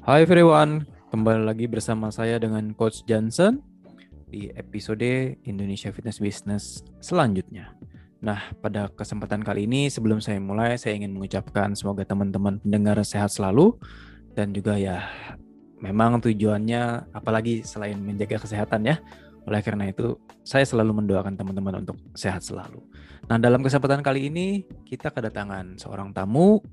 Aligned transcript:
Hai 0.00 0.24
everyone, 0.24 0.88
kembali 1.12 1.44
lagi 1.44 1.68
bersama 1.68 2.08
saya 2.08 2.40
dengan 2.40 2.72
Coach 2.72 3.04
Johnson 3.04 3.60
di 4.32 4.48
episode 4.56 5.36
Indonesia 5.44 5.92
Fitness 5.92 6.24
Business 6.24 6.80
selanjutnya. 7.04 7.76
Nah, 8.24 8.48
pada 8.64 8.88
kesempatan 8.96 9.44
kali 9.44 9.68
ini 9.68 9.92
sebelum 9.92 10.24
saya 10.24 10.40
mulai, 10.40 10.80
saya 10.80 10.96
ingin 10.96 11.12
mengucapkan 11.12 11.76
semoga 11.76 12.08
teman-teman 12.08 12.56
pendengar 12.64 12.96
sehat 13.04 13.28
selalu 13.28 13.76
dan 14.32 14.56
juga 14.56 14.80
ya 14.80 15.04
memang 15.84 16.24
tujuannya 16.24 17.12
apalagi 17.12 17.60
selain 17.60 18.00
menjaga 18.00 18.40
kesehatan 18.40 18.88
ya. 18.88 18.96
Oleh 19.44 19.60
karena 19.60 19.92
itu, 19.92 20.16
saya 20.40 20.64
selalu 20.64 21.04
mendoakan 21.04 21.36
teman-teman 21.36 21.84
untuk 21.84 22.00
sehat 22.16 22.40
selalu. 22.40 22.80
Nah, 23.28 23.36
dalam 23.36 23.60
kesempatan 23.60 24.00
kali 24.00 24.32
ini 24.32 24.64
kita 24.88 25.12
kedatangan 25.12 25.76
seorang 25.76 26.16
tamu 26.16 26.64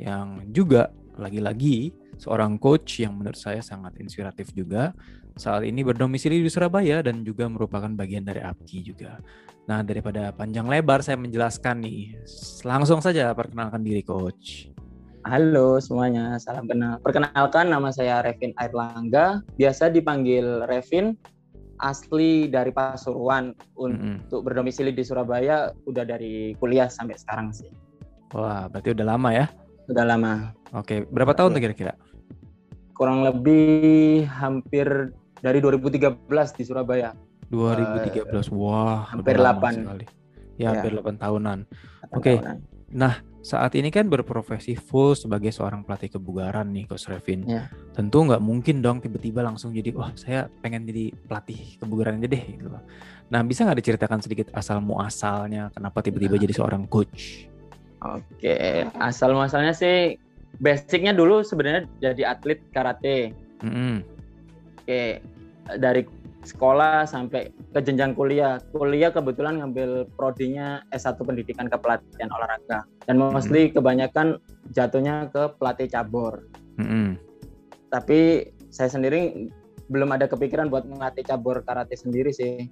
yang 0.00 0.40
juga 0.48 0.88
lagi-lagi 1.18 1.92
seorang 2.16 2.56
coach 2.56 3.02
yang 3.02 3.18
menurut 3.18 3.38
saya 3.38 3.60
sangat 3.60 3.98
inspiratif 3.98 4.52
juga. 4.54 4.94
Saat 5.32 5.64
ini 5.64 5.80
berdomisili 5.80 6.44
di 6.44 6.50
Surabaya 6.52 7.00
dan 7.00 7.24
juga 7.24 7.48
merupakan 7.48 7.88
bagian 7.88 8.20
dari 8.20 8.44
APKI 8.44 8.80
juga. 8.84 9.16
Nah, 9.64 9.80
daripada 9.80 10.28
panjang 10.34 10.68
lebar 10.68 11.00
saya 11.00 11.16
menjelaskan 11.16 11.80
nih. 11.80 12.20
Langsung 12.68 13.00
saja 13.00 13.32
perkenalkan 13.32 13.80
diri 13.80 14.04
coach. 14.04 14.68
Halo 15.22 15.78
semuanya, 15.78 16.34
salam 16.42 16.66
kenal. 16.66 16.98
Perkenalkan 16.98 17.70
nama 17.70 17.94
saya 17.94 18.20
Revin 18.26 18.52
Airlangga, 18.58 19.40
biasa 19.54 19.88
dipanggil 19.88 20.66
Revin, 20.66 21.14
asli 21.78 22.50
dari 22.50 22.74
Pasuruan 22.74 23.54
untuk 23.78 24.42
mm-hmm. 24.42 24.42
berdomisili 24.42 24.90
di 24.90 25.06
Surabaya 25.06 25.70
udah 25.86 26.04
dari 26.04 26.58
kuliah 26.58 26.90
sampai 26.90 27.14
sekarang 27.14 27.54
sih. 27.54 27.70
Wah, 28.34 28.66
berarti 28.66 28.98
udah 28.98 29.06
lama 29.14 29.30
ya? 29.30 29.46
Udah 29.90 30.04
lama. 30.06 30.54
Oke, 30.72 31.04
berapa 31.10 31.34
tahun 31.34 31.58
tuh 31.58 31.62
kira-kira? 31.62 31.94
Kurang 32.94 33.26
lebih 33.26 34.24
hampir 34.30 35.10
dari 35.42 35.58
2013 35.58 36.22
di 36.54 36.62
Surabaya. 36.62 37.16
2013, 37.50 38.48
uh, 38.48 38.56
wah. 38.56 39.04
Hampir 39.10 39.36
8. 39.36 39.82
Sekali. 39.82 40.06
Ya, 40.56 40.62
ya, 40.62 40.68
hampir 40.78 40.92
8 40.96 41.18
tahunan. 41.18 41.58
Oke, 42.12 42.36
okay. 42.36 42.36
nah 42.92 43.20
saat 43.42 43.74
ini 43.74 43.90
kan 43.90 44.06
berprofesi 44.06 44.78
full 44.78 45.18
sebagai 45.18 45.50
seorang 45.50 45.82
pelatih 45.82 46.14
kebugaran 46.14 46.70
nih 46.70 46.86
Coach 46.86 47.10
Revin. 47.10 47.42
Ya. 47.50 47.66
Tentu 47.90 48.22
nggak 48.22 48.38
mungkin 48.38 48.78
dong 48.80 49.02
tiba-tiba 49.02 49.42
langsung 49.42 49.74
jadi, 49.74 49.90
wah 49.98 50.14
saya 50.14 50.46
pengen 50.62 50.86
jadi 50.86 51.10
pelatih 51.26 51.76
kebugaran 51.82 52.22
aja 52.22 52.30
deh 52.30 52.38
gitu 52.38 52.70
Nah 53.34 53.40
bisa 53.42 53.66
nggak 53.66 53.78
diceritakan 53.82 54.22
sedikit 54.22 54.54
asal 54.54 54.78
muasalnya 54.78 55.74
kenapa 55.74 56.06
tiba-tiba 56.06 56.38
nah. 56.38 56.42
jadi 56.46 56.54
seorang 56.54 56.86
coach? 56.86 57.50
Oke, 58.02 58.86
asal 58.98 59.34
muasalnya 59.36 59.70
sih 59.70 60.18
basicnya 60.58 61.14
dulu 61.14 61.46
sebenarnya 61.46 61.86
jadi 62.02 62.34
atlet 62.34 62.58
karate. 62.74 63.30
Mm 63.62 63.70
-hmm. 63.70 63.94
Oke, 64.82 65.22
dari 65.78 66.02
sekolah 66.42 67.06
sampai 67.06 67.54
ke 67.70 67.80
jenjang 67.80 68.18
kuliah. 68.18 68.58
Kuliah 68.74 69.14
kebetulan 69.14 69.62
ngambil 69.62 70.10
prodinya 70.18 70.82
S1 70.90 71.22
Pendidikan 71.22 71.70
Kepelatihan 71.70 72.30
Olahraga. 72.34 72.82
Dan 73.06 73.18
mostly 73.18 73.70
hmm. 73.70 73.78
kebanyakan 73.78 74.26
jatuhnya 74.74 75.30
ke 75.30 75.54
pelatih 75.58 75.86
cabur. 75.90 76.42
Hmm. 76.78 77.18
Tapi 77.94 78.50
saya 78.74 78.90
sendiri 78.90 79.50
belum 79.92 80.10
ada 80.14 80.26
kepikiran 80.26 80.72
buat 80.72 80.86
melatih 80.88 81.22
cabur 81.26 81.62
karate 81.62 81.94
sendiri 81.94 82.34
sih. 82.34 82.66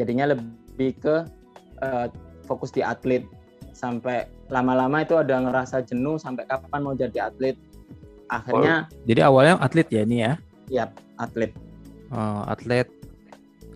Jadinya 0.00 0.32
lebih 0.32 0.96
ke 0.96 1.28
uh, 1.84 2.06
fokus 2.48 2.72
di 2.72 2.80
atlet. 2.80 3.24
Sampai 3.80 4.28
lama-lama 4.52 5.00
itu 5.00 5.16
ada 5.16 5.40
ngerasa 5.40 5.80
jenuh 5.88 6.20
sampai 6.20 6.44
kapan 6.44 6.80
mau 6.84 6.92
jadi 6.92 7.32
atlet. 7.32 7.56
Akhirnya. 8.28 8.84
Oh, 8.84 9.08
jadi 9.08 9.20
awalnya 9.24 9.56
atlet 9.56 9.88
ya 9.88 10.04
ini 10.04 10.16
ya? 10.20 10.32
Iya, 10.68 10.84
atlet. 11.16 11.56
Oh, 12.12 12.44
atlet 12.44 12.84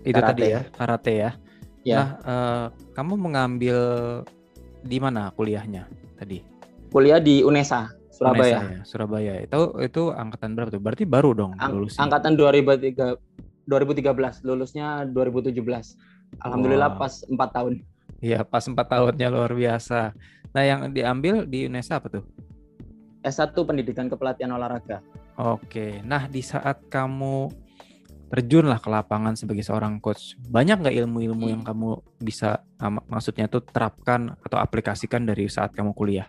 itu 0.04 0.20
karate. 0.20 0.28
tadi 0.37 0.44
ya 0.53 0.60
karate 0.76 1.12
ya. 1.16 1.31
ya. 1.88 1.97
Nah, 1.97 2.09
uh, 2.28 2.66
kamu 2.93 3.16
mengambil 3.16 3.78
di 4.84 5.00
mana 5.00 5.32
kuliahnya 5.32 5.88
tadi? 6.20 6.44
Kuliah 6.93 7.19
di 7.19 7.41
UNESA 7.41 7.88
Surabaya. 8.12 8.60
UNESA, 8.60 8.76
ya, 8.76 8.81
Surabaya. 8.84 9.32
Itu 9.41 9.81
itu 9.81 10.03
angkatan 10.12 10.53
berapa 10.54 10.70
tuh? 10.70 10.82
Berarti 10.84 11.04
baru 11.09 11.32
dong 11.32 11.53
Ang 11.56 11.82
lulusnya. 11.82 12.04
Angkatan 12.04 12.37
2003 12.37 13.64
2013, 13.64 14.44
lulusnya 14.44 15.09
2017. 15.09 15.56
Alhamdulillah 16.44 16.94
wow. 16.94 17.00
pas 17.00 17.25
empat 17.25 17.50
tahun. 17.56 17.72
Iya, 18.22 18.42
pas 18.47 18.66
empat 18.66 18.86
tahunnya 18.91 19.28
luar 19.30 19.52
biasa. 19.54 20.14
Nah, 20.54 20.62
yang 20.62 20.91
diambil 20.94 21.47
di 21.47 21.66
UNESA 21.66 21.98
apa 21.98 22.20
tuh? 22.20 22.25
S1 23.25 23.56
Pendidikan 23.56 24.06
Kepelatihan 24.06 24.52
Olahraga. 24.52 25.00
Oke. 25.41 26.04
Nah, 26.04 26.28
di 26.28 26.44
saat 26.44 26.86
kamu 26.92 27.50
terjunlah 28.34 28.82
ke 28.82 28.88
lapangan 28.91 29.38
sebagai 29.38 29.62
seorang 29.62 30.02
coach. 30.02 30.34
Banyak 30.50 30.82
nggak 30.82 30.97
ilmu-ilmu 31.06 31.54
yang 31.54 31.62
kamu 31.62 32.02
bisa 32.19 32.66
maksudnya 33.06 33.47
tuh 33.47 33.62
terapkan 33.62 34.34
atau 34.42 34.58
aplikasikan 34.58 35.22
dari 35.22 35.46
saat 35.46 35.70
kamu 35.70 35.94
kuliah? 35.94 36.26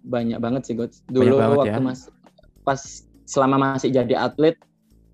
Banyak 0.00 0.40
banget 0.40 0.62
sih 0.64 0.74
coach. 0.76 1.04
Dulu 1.04 1.36
waktu 1.36 1.76
ya? 1.76 1.80
mas 1.80 2.08
pas 2.64 2.80
selama 3.28 3.76
masih 3.76 3.92
jadi 3.92 4.16
atlet 4.16 4.56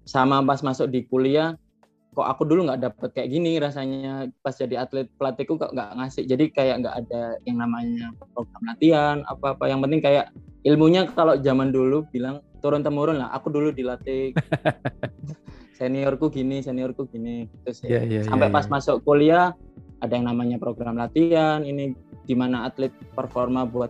sama 0.06 0.38
pas 0.46 0.62
masuk 0.62 0.86
di 0.90 1.06
kuliah 1.06 1.58
kok 2.20 2.28
aku 2.28 2.44
dulu 2.44 2.68
nggak 2.68 2.84
dapet 2.84 3.08
kayak 3.16 3.32
gini 3.32 3.56
rasanya. 3.56 4.28
Pas 4.44 4.52
jadi 4.52 4.84
atlet 4.84 5.08
pelatihku 5.16 5.56
kok 5.56 5.72
nggak 5.72 5.96
ngasih. 5.96 6.28
Jadi 6.28 6.52
kayak 6.52 6.84
nggak 6.84 6.94
ada 7.00 7.40
yang 7.48 7.56
namanya 7.56 8.12
program 8.36 8.62
latihan 8.68 9.16
apa 9.24 9.56
apa 9.56 9.64
yang 9.72 9.80
penting 9.80 10.04
kayak 10.04 10.28
ilmunya 10.68 11.08
kalau 11.16 11.40
zaman 11.40 11.72
dulu 11.72 12.04
bilang 12.12 12.44
turun 12.60 12.84
temurun 12.84 13.24
lah. 13.24 13.32
Aku 13.32 13.48
dulu 13.48 13.72
dilatih. 13.72 14.36
Seniorku 15.80 16.28
gini 16.28 16.60
seniorku 16.60 17.08
gini. 17.08 17.48
Gitu 17.48 17.70
sih 17.72 17.88
yeah, 17.88 18.04
yeah, 18.04 18.20
sampai 18.28 18.52
yeah, 18.52 18.56
pas 18.60 18.68
yeah. 18.68 18.72
masuk 18.76 18.96
kuliah 19.00 19.56
ada 20.04 20.12
yang 20.12 20.28
namanya 20.28 20.60
program 20.60 21.00
latihan 21.00 21.64
ini 21.64 21.96
di 22.28 22.36
mana 22.36 22.68
atlet 22.68 22.92
performa 23.16 23.64
buat 23.64 23.88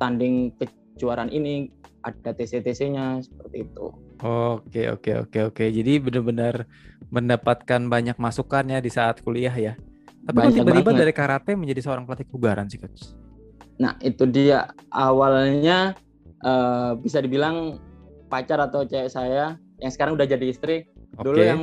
tanding 0.00 0.56
kejuaraan 0.56 1.28
ini. 1.28 1.68
Ada 1.98 2.32
TC-TC-nya 2.32 3.20
seperti 3.20 3.68
itu. 3.68 4.07
Oke 4.18 4.90
oke 4.90 5.10
oke 5.28 5.38
oke. 5.52 5.64
Jadi 5.70 5.92
benar-benar 6.02 6.66
mendapatkan 7.08 7.80
banyak 7.86 8.16
masukan 8.18 8.66
ya 8.66 8.78
di 8.82 8.90
saat 8.90 9.22
kuliah 9.22 9.54
ya. 9.54 9.74
Tapi 10.26 10.36
kok 10.42 10.54
tiba-tiba 10.58 10.90
dari 10.92 11.12
karate 11.14 11.54
menjadi 11.54 11.80
seorang 11.86 12.04
pelatih 12.04 12.26
kebugaran 12.26 12.66
sih 12.66 12.82
coach? 12.82 13.14
Nah 13.78 13.94
itu 14.02 14.26
dia 14.26 14.74
awalnya 14.90 15.94
uh, 16.42 16.98
bisa 16.98 17.22
dibilang 17.22 17.78
pacar 18.26 18.58
atau 18.58 18.82
cewek 18.82 19.08
saya 19.08 19.56
yang 19.78 19.90
sekarang 19.94 20.18
udah 20.18 20.26
jadi 20.26 20.46
istri 20.50 20.88
Okay. 21.18 21.24
Dulu 21.24 21.40
yang 21.42 21.62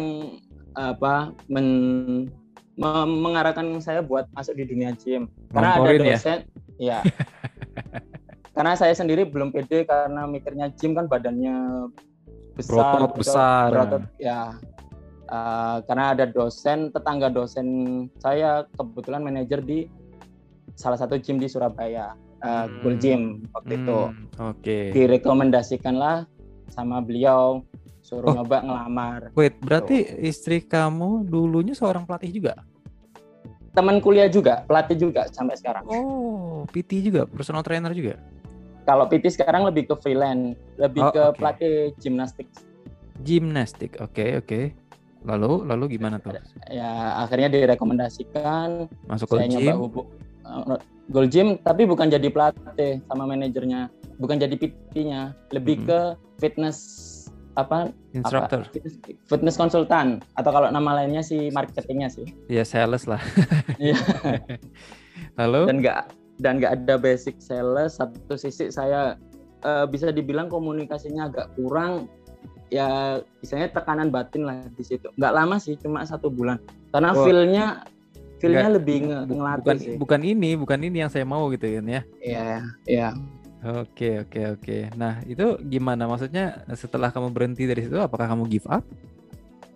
apa 0.76 1.32
men 1.48 1.68
me, 2.76 2.90
mengarahkan 3.08 3.80
saya 3.80 4.04
buat 4.04 4.28
masuk 4.36 4.60
di 4.60 4.68
dunia 4.68 4.92
gym. 5.00 5.32
Karena 5.48 5.80
ada 5.80 5.90
ya? 5.96 6.00
dosen, 6.02 6.40
ya. 6.76 7.00
ya 7.00 7.00
karena 8.56 8.72
saya 8.80 8.96
sendiri 8.96 9.28
belum 9.28 9.52
pede 9.52 9.84
karena 9.84 10.24
mikirnya 10.28 10.72
gym 10.76 10.96
kan 10.96 11.12
badannya 11.12 11.88
besar, 12.56 12.96
berotot 12.96 13.14
besar. 13.20 13.68
Berotot, 13.72 14.04
ya. 14.18 14.56
Uh, 15.26 15.82
karena 15.90 16.14
ada 16.14 16.26
dosen, 16.30 16.94
tetangga 16.94 17.34
dosen 17.34 17.68
saya 18.22 18.70
kebetulan 18.78 19.26
manajer 19.26 19.60
di 19.62 19.90
salah 20.78 21.00
satu 21.00 21.18
gym 21.18 21.42
di 21.42 21.50
Surabaya, 21.50 22.14
uh, 22.46 22.66
hmm. 22.70 22.80
Cool 22.84 22.96
Gym 23.02 23.22
waktu 23.52 23.74
hmm. 23.74 23.82
itu. 23.82 24.00
Oke. 24.00 24.14
Okay. 24.62 24.84
Direkomendasikanlah 24.94 26.30
sama 26.70 27.02
beliau 27.02 27.66
suruh 28.06 28.30
oh. 28.30 28.36
nyoba 28.38 28.62
ngelamar. 28.62 29.20
Wait, 29.34 29.58
berarti 29.58 30.06
so. 30.06 30.14
istri 30.22 30.62
kamu 30.62 31.26
dulunya 31.26 31.74
seorang 31.74 32.06
pelatih 32.06 32.30
juga? 32.30 32.62
Teman 33.74 34.00
kuliah 34.00 34.30
juga, 34.32 34.64
pelatih 34.64 34.96
juga 34.96 35.28
sampai 35.34 35.58
sekarang. 35.58 35.84
Oh, 35.90 36.64
PT 36.70 37.02
juga, 37.04 37.28
personal 37.28 37.66
trainer 37.66 37.92
juga. 37.92 38.22
Kalau 38.86 39.10
PT 39.10 39.34
sekarang 39.34 39.66
lebih 39.66 39.90
ke 39.90 39.96
freelance, 39.98 40.54
lebih 40.78 41.02
oh, 41.02 41.12
ke 41.12 41.22
okay. 41.22 41.36
pelatih 41.42 41.76
gimnastik. 41.98 42.48
Gimnastik, 43.26 43.98
oke 43.98 44.14
okay, 44.14 44.30
oke. 44.38 44.46
Okay. 44.46 44.64
Lalu 45.26 45.66
lalu 45.66 45.98
gimana 45.98 46.22
tuh? 46.22 46.38
Ya 46.70 47.18
akhirnya 47.26 47.50
direkomendasikan. 47.50 48.86
Masuk 49.10 49.34
ke 49.34 49.50
gym. 49.50 49.74
Nyoba 49.74 50.06
Gold 51.10 51.30
Gym 51.34 51.58
tapi 51.62 51.86
bukan 51.86 52.10
jadi 52.10 52.30
pelatih 52.30 53.02
sama 53.10 53.26
manajernya, 53.30 53.90
bukan 54.22 54.38
jadi 54.42 54.54
PT-nya, 54.58 55.34
lebih 55.54 55.82
hmm. 55.82 55.86
ke 55.90 56.00
fitness 56.42 56.78
apa 57.56 57.88
instructor 58.12 58.68
apa, 58.68 58.84
fitness 59.32 59.56
konsultan 59.56 60.20
atau 60.36 60.52
kalau 60.52 60.68
nama 60.68 60.92
lainnya 61.00 61.24
sih 61.24 61.48
marketingnya 61.56 62.12
sih 62.12 62.28
ya 62.52 62.68
sales 62.68 63.08
lah 63.08 63.24
iya. 63.80 63.96
lalu 65.40 65.72
dan 65.72 65.78
nggak 65.80 66.02
dan 66.40 66.60
nggak 66.60 66.84
ada 66.84 66.96
basic 67.00 67.40
sales 67.40 67.98
satu 67.98 68.36
sisi 68.36 68.68
saya 68.72 69.16
uh, 69.64 69.86
bisa 69.88 70.12
dibilang 70.12 70.52
komunikasinya 70.52 71.32
agak 71.32 71.48
kurang 71.56 72.12
ya 72.74 73.22
misalnya 73.40 73.72
tekanan 73.72 74.10
batin 74.10 74.44
lah 74.44 74.66
di 74.74 74.84
situ 74.84 75.08
nggak 75.16 75.34
lama 75.34 75.56
sih 75.62 75.78
cuma 75.80 76.04
satu 76.04 76.28
bulan 76.28 76.58
karena 76.92 77.14
oh. 77.14 77.24
feelnya 77.24 77.66
feelnya 78.42 78.68
lebih 78.74 79.08
nge 79.08 79.20
ngelatih 79.32 79.64
bukan 79.64 79.78
sih. 79.80 79.96
bukan 79.96 80.22
ini 80.26 80.50
bukan 80.58 80.80
ini 80.82 80.98
yang 81.06 81.12
saya 81.14 81.24
mau 81.24 81.48
gitu 81.54 81.66
kan 81.80 81.86
ya 81.86 82.02
iya 82.20 82.48
iya 82.90 83.10
Oke 83.66 84.22
oke 84.22 84.62
oke. 84.62 84.78
Nah 84.94 85.26
itu 85.26 85.58
gimana? 85.66 86.06
Maksudnya 86.06 86.62
setelah 86.78 87.10
kamu 87.10 87.34
berhenti 87.34 87.66
dari 87.66 87.82
situ, 87.82 87.98
apakah 87.98 88.30
kamu 88.30 88.46
give 88.46 88.70
up? 88.70 88.86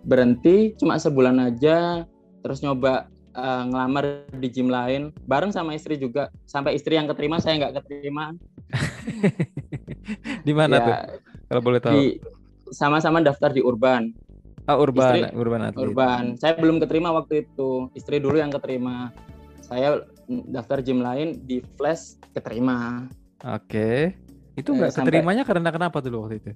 Berhenti 0.06 0.78
cuma 0.78 0.94
sebulan 0.94 1.42
aja, 1.42 2.06
terus 2.38 2.62
nyoba 2.62 3.10
uh, 3.34 3.64
ngelamar 3.66 4.26
di 4.34 4.48
gym 4.50 4.68
lain, 4.70 5.14
bareng 5.26 5.54
sama 5.54 5.74
istri 5.76 5.98
juga. 6.00 6.30
Sampai 6.46 6.78
istri 6.78 6.96
yang 6.96 7.10
keterima, 7.10 7.38
saya 7.38 7.58
nggak 7.60 7.82
keterima. 7.82 8.34
di 10.46 10.52
mana 10.54 10.74
ya, 10.78 10.86
tuh? 10.86 10.94
Kalau 11.50 11.62
boleh 11.62 11.80
tahu. 11.82 11.94
sama-sama 12.70 13.18
daftar 13.18 13.50
di 13.50 13.58
Urban. 13.58 14.14
Ah, 14.70 14.78
Urban, 14.78 15.26
istri, 15.26 15.34
Urban 15.34 15.60
atlet. 15.66 15.82
Urban. 15.82 16.24
Saya 16.38 16.54
belum 16.54 16.78
keterima 16.78 17.10
waktu 17.10 17.42
itu. 17.42 17.90
Istri 17.98 18.22
dulu 18.22 18.38
yang 18.38 18.54
keterima. 18.54 19.10
Saya 19.58 20.06
daftar 20.30 20.78
gym 20.78 21.02
lain 21.02 21.42
di 21.42 21.58
Flash 21.74 22.22
keterima. 22.30 23.10
Oke. 23.42 24.14
Itu 24.54 24.78
nggak 24.78 24.94
eh, 24.94 24.96
keterimanya 25.02 25.42
karena 25.42 25.74
kenapa 25.74 25.98
dulu 25.98 26.30
waktu 26.30 26.38
itu? 26.38 26.52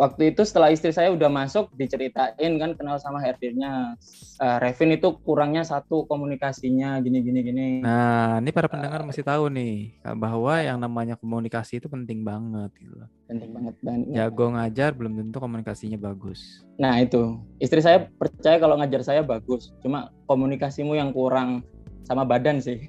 Waktu 0.00 0.32
itu 0.32 0.48
setelah 0.48 0.72
istri 0.72 0.96
saya 0.96 1.12
udah 1.12 1.28
masuk 1.28 1.76
diceritain 1.76 2.56
kan 2.56 2.72
kenal 2.72 2.96
sama 2.96 3.20
HRD-nya. 3.20 4.00
Uh, 4.40 4.56
Revin 4.56 4.96
itu 4.96 5.12
kurangnya 5.20 5.60
satu 5.60 6.08
komunikasinya 6.08 6.96
gini 7.04 7.20
gini 7.20 7.40
gini. 7.44 7.68
Nah, 7.84 8.40
ini 8.40 8.48
para 8.48 8.64
pendengar 8.64 9.04
uh, 9.04 9.06
mesti 9.12 9.20
tahu 9.20 9.52
nih 9.52 10.00
bahwa 10.16 10.56
yang 10.64 10.80
namanya 10.80 11.20
komunikasi 11.20 11.84
itu 11.84 11.92
penting 11.92 12.24
banget 12.24 12.72
gitu. 12.80 12.96
Penting 13.28 13.52
banget 13.52 13.76
banget. 13.84 14.08
Jago 14.16 14.56
ngajar 14.56 14.90
belum 14.96 15.20
tentu 15.20 15.36
komunikasinya 15.36 16.00
bagus. 16.00 16.64
Nah, 16.80 16.96
itu. 16.96 17.36
Istri 17.60 17.84
saya 17.84 18.08
percaya 18.08 18.56
kalau 18.56 18.80
ngajar 18.80 19.04
saya 19.04 19.20
bagus. 19.20 19.68
Cuma 19.84 20.08
komunikasimu 20.24 20.96
yang 20.96 21.12
kurang 21.12 21.60
sama 22.08 22.24
badan 22.24 22.64
sih. 22.64 22.88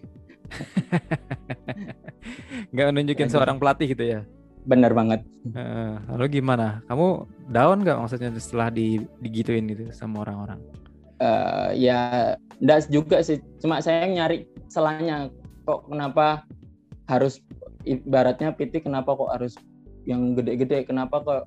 nggak 2.71 2.87
nunjukin 2.95 3.29
seorang 3.31 3.59
pelatih 3.59 3.95
gitu 3.95 4.03
ya 4.03 4.23
benar 4.65 4.93
banget. 4.93 5.25
Uh, 5.53 5.97
lalu 6.13 6.41
gimana? 6.41 6.85
Kamu 6.85 7.25
down 7.49 7.81
nggak 7.81 7.97
maksudnya 7.97 8.29
setelah 8.37 8.69
di 8.69 9.01
digituin 9.21 9.65
gitu 9.69 9.89
sama 9.93 10.25
orang-orang? 10.25 10.59
Uh, 11.21 11.69
ya 11.73 12.33
enggak 12.61 12.89
juga 12.89 13.21
sih. 13.25 13.41
Cuma 13.61 13.81
saya 13.81 14.05
nyari 14.05 14.45
selanya 14.69 15.29
kok 15.65 15.89
kenapa 15.89 16.45
harus 17.09 17.41
ibaratnya 17.85 18.53
PT 18.53 18.85
kenapa 18.85 19.13
kok 19.17 19.29
harus 19.33 19.57
yang 20.05 20.33
gede-gede 20.33 20.85
kenapa 20.89 21.21
kok 21.21 21.45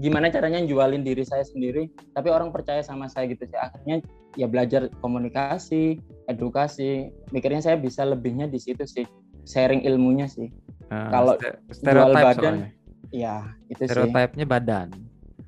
gimana 0.00 0.28
caranya 0.32 0.64
jualin 0.64 1.04
diri 1.04 1.24
saya 1.24 1.44
sendiri? 1.44 1.92
Tapi 2.16 2.28
orang 2.32 2.52
percaya 2.52 2.80
sama 2.80 3.08
saya 3.08 3.28
gitu 3.28 3.44
sih. 3.44 3.58
Akhirnya 3.60 4.00
ya 4.40 4.48
belajar 4.48 4.88
komunikasi 5.04 6.00
edukasi. 6.28 7.12
Mikirnya 7.32 7.60
saya 7.60 7.76
bisa 7.76 8.08
lebihnya 8.08 8.48
di 8.48 8.56
situ 8.56 8.84
sih 8.88 9.04
sharing 9.46 9.82
ilmunya 9.86 10.26
sih. 10.30 10.48
Uh, 10.92 11.08
Kalau 11.08 11.34
jual 11.38 12.10
badan, 12.12 12.36
soalnya. 12.36 12.68
ya 13.10 13.36
itu 13.72 13.82
stereotipnya 13.88 14.46
badan. 14.46 14.88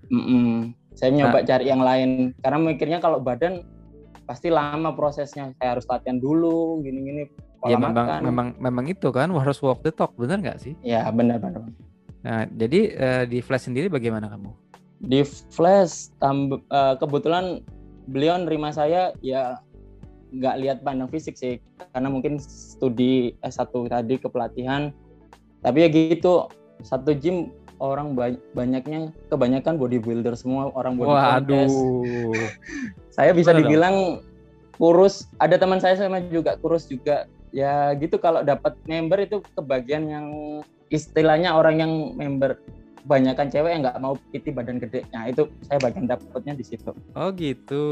Mm 0.08 0.24
-mm. 0.24 0.52
Saya 0.94 1.10
nyoba 1.10 1.42
nah. 1.42 1.46
cari 1.46 1.64
yang 1.66 1.82
lain 1.82 2.10
karena 2.38 2.58
mikirnya 2.62 2.98
kalau 3.02 3.18
badan 3.18 3.66
pasti 4.24 4.48
lama 4.48 4.94
prosesnya. 4.96 5.52
Saya 5.60 5.76
harus 5.76 5.84
latihan 5.90 6.16
dulu, 6.16 6.80
gini-gini. 6.80 7.28
Ya 7.64 7.80
memang 7.80 7.96
makan. 7.96 8.20
memang 8.20 8.48
memang 8.60 8.84
itu 8.92 9.08
kan 9.08 9.32
harus 9.32 9.56
walk 9.64 9.80
the 9.80 9.92
talk, 9.92 10.12
benar 10.20 10.40
nggak 10.40 10.60
sih? 10.60 10.76
Ya 10.84 11.08
benar 11.08 11.40
benar. 11.40 11.64
Nah 12.24 12.44
jadi 12.48 12.80
uh, 12.96 13.24
di 13.24 13.40
Flash 13.40 13.68
sendiri 13.68 13.88
bagaimana 13.88 14.28
kamu? 14.28 14.52
Di 15.04 15.24
Flash 15.52 16.12
uh, 16.20 16.96
kebetulan 17.00 17.64
beliau 18.08 18.36
nerima 18.36 18.68
saya 18.68 19.16
ya 19.24 19.60
nggak 20.34 20.56
lihat 20.60 20.78
pandang 20.82 21.10
fisik 21.10 21.38
sih 21.38 21.62
karena 21.94 22.08
mungkin 22.10 22.42
studi 22.42 23.34
S1 23.42 23.70
tadi 23.70 24.14
kepelatihan 24.18 24.90
tapi 25.62 25.86
ya 25.86 25.88
gitu 25.88 26.50
satu 26.82 27.14
gym 27.14 27.54
orang 27.78 28.14
ba 28.14 28.34
banyaknya 28.54 29.10
kebanyakan 29.30 29.78
bodybuilder 29.78 30.34
semua 30.38 30.70
orang 30.74 30.98
body 30.98 31.10
Waduh. 31.10 31.68
saya 33.16 33.30
bisa 33.34 33.54
Betul 33.54 33.60
dibilang 33.66 33.96
dong. 33.96 34.24
kurus 34.78 35.30
ada 35.38 35.54
teman 35.58 35.78
saya 35.78 35.94
sama 35.98 36.22
juga 36.30 36.58
kurus 36.58 36.86
juga 36.90 37.30
ya 37.54 37.94
gitu 37.94 38.18
kalau 38.18 38.42
dapat 38.42 38.74
member 38.90 39.22
itu 39.22 39.38
kebagian 39.54 40.10
yang 40.10 40.26
istilahnya 40.90 41.54
orang 41.54 41.78
yang 41.82 41.92
member 42.18 42.58
kebanyakan 43.04 43.52
cewek 43.52 43.70
yang 43.76 43.82
nggak 43.84 44.00
mau 44.00 44.16
piti 44.32 44.48
badan 44.48 44.80
gede. 44.80 45.04
Nah 45.12 45.28
itu 45.28 45.44
saya 45.68 45.76
bagian 45.76 46.08
dapatnya 46.08 46.56
di 46.56 46.64
situ. 46.64 46.90
Oh 47.12 47.28
gitu. 47.36 47.84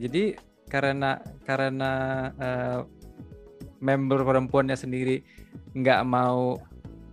Jadi 0.00 0.32
karena 0.66 1.22
karena 1.46 1.92
uh, 2.36 2.80
member 3.78 4.26
perempuannya 4.26 4.74
sendiri 4.74 5.22
nggak 5.76 6.02
mau 6.06 6.58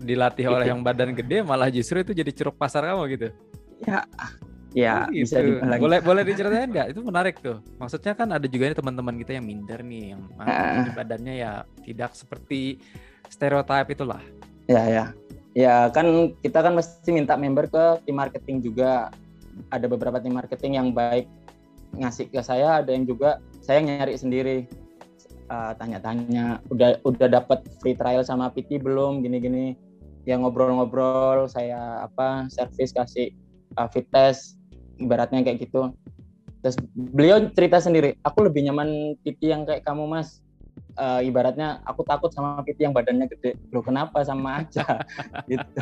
dilatih 0.04 0.52
oleh 0.52 0.68
yang 0.68 0.84
badan 0.84 1.16
gede 1.16 1.46
malah 1.46 1.72
justru 1.72 2.04
itu 2.04 2.12
jadi 2.12 2.32
ceruk 2.34 2.60
pasar 2.60 2.84
kamu 2.84 3.04
gitu. 3.16 3.28
Ya. 3.88 4.04
Ya 4.74 5.06
oh, 5.06 5.14
gitu. 5.14 5.30
bisa 5.30 5.38
dibilang. 5.46 5.80
Boleh 5.80 6.00
boleh 6.02 6.24
diceritain 6.26 6.70
nggak? 6.74 6.98
Itu 6.98 7.06
menarik 7.06 7.38
tuh. 7.40 7.62
Maksudnya 7.78 8.18
kan 8.18 8.34
ada 8.34 8.48
juga 8.50 8.74
nih 8.74 8.78
teman-teman 8.78 9.16
kita 9.22 9.38
yang 9.38 9.46
minder 9.46 9.80
nih 9.86 10.18
yang 10.18 10.22
uh. 10.42 10.90
badannya 10.98 11.34
ya 11.46 11.52
tidak 11.86 12.18
seperti 12.18 12.82
stereotip 13.30 13.86
itulah. 13.94 14.22
Ya 14.66 14.82
ya. 14.90 15.06
Ya 15.54 15.94
kan 15.94 16.34
kita 16.42 16.66
kan 16.66 16.74
mesti 16.74 17.10
minta 17.14 17.38
member 17.38 17.70
ke 17.70 18.02
tim 18.10 18.18
marketing 18.18 18.66
juga. 18.66 19.14
Ada 19.70 19.86
beberapa 19.86 20.18
tim 20.18 20.34
marketing 20.34 20.82
yang 20.82 20.90
baik 20.90 21.30
ngasih 21.98 22.30
ke 22.30 22.42
saya 22.42 22.82
ada 22.82 22.92
yang 22.94 23.06
juga 23.06 23.40
saya 23.62 23.82
nyari 23.84 24.16
sendiri. 24.18 24.58
Uh, 25.52 25.76
tanya-tanya 25.76 26.64
udah 26.72 26.98
udah 27.04 27.28
dapat 27.30 27.68
free 27.84 27.94
trial 27.94 28.24
sama 28.26 28.50
PT 28.50 28.82
belum? 28.82 29.22
Gini-gini. 29.22 29.76
Yang 30.24 30.48
ngobrol-ngobrol 30.48 31.52
saya 31.52 32.08
apa 32.08 32.48
servis 32.48 32.96
kasih 32.96 33.36
uh, 33.76 33.92
fit 33.92 34.08
test 34.10 34.56
ibaratnya 34.98 35.44
kayak 35.44 35.68
gitu. 35.68 35.92
Terus 36.64 36.80
beliau 36.96 37.52
cerita 37.52 37.84
sendiri 37.84 38.16
aku 38.24 38.48
lebih 38.48 38.72
nyaman 38.72 39.20
PT 39.22 39.52
yang 39.52 39.68
kayak 39.68 39.84
kamu 39.84 40.08
mas. 40.08 40.40
Uh, 40.94 41.22
ibaratnya 41.26 41.82
aku 41.86 42.06
takut 42.06 42.30
sama 42.34 42.62
PT 42.64 42.88
yang 42.88 42.96
badannya 42.96 43.28
gede. 43.30 43.60
Lo 43.76 43.84
kenapa 43.84 44.24
sama 44.24 44.64
aja? 44.64 45.04
Gitu. 45.52 45.82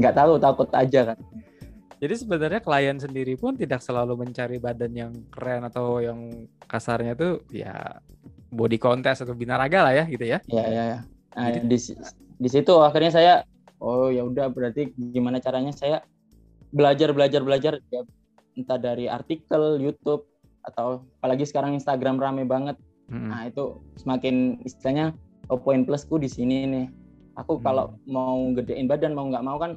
Nggak 0.00 0.14
tahu 0.16 0.32
takut 0.40 0.70
aja 0.72 1.14
kan 1.14 1.18
jadi 2.00 2.14
sebenarnya 2.16 2.64
klien 2.64 2.96
sendiri 2.96 3.36
pun 3.36 3.52
tidak 3.52 3.84
selalu 3.84 4.24
mencari 4.24 4.56
badan 4.56 4.92
yang 4.96 5.12
keren 5.28 5.68
atau 5.68 6.00
yang 6.00 6.48
kasarnya 6.64 7.12
tuh 7.12 7.44
ya 7.52 8.00
body 8.48 8.80
contest 8.80 9.28
atau 9.28 9.36
binaraga 9.36 9.84
lah 9.84 9.92
ya 9.92 10.04
gitu 10.08 10.24
ya. 10.24 10.40
Iya 10.48 10.64
iya. 10.64 10.84
Ya. 10.96 10.98
Nah, 11.36 11.48
Jadi, 11.52 11.68
di 11.68 11.78
di 12.40 12.48
situ 12.48 12.72
akhirnya 12.80 13.12
saya 13.12 13.34
oh 13.84 14.08
ya 14.08 14.24
udah 14.24 14.48
berarti 14.48 14.96
gimana 14.96 15.44
caranya 15.44 15.76
saya 15.76 16.00
belajar 16.72 17.12
belajar 17.12 17.44
belajar 17.44 17.72
ya 17.92 18.00
entah 18.56 18.80
dari 18.80 19.04
artikel 19.04 19.76
YouTube 19.76 20.24
atau 20.64 21.04
apalagi 21.20 21.44
sekarang 21.44 21.76
Instagram 21.76 22.16
rame 22.16 22.48
banget. 22.48 22.80
Hmm. 23.12 23.28
Nah, 23.28 23.44
itu 23.44 23.76
semakin 24.00 24.56
istilahnya 24.64 25.12
oh, 25.52 25.60
poin 25.60 25.84
plusku 25.84 26.16
di 26.16 26.32
sini 26.32 26.64
nih. 26.64 26.86
Aku 27.36 27.60
hmm. 27.60 27.62
kalau 27.62 27.92
mau 28.08 28.40
gedein 28.56 28.88
badan 28.88 29.12
mau 29.12 29.28
nggak 29.28 29.44
mau 29.44 29.60
kan 29.60 29.76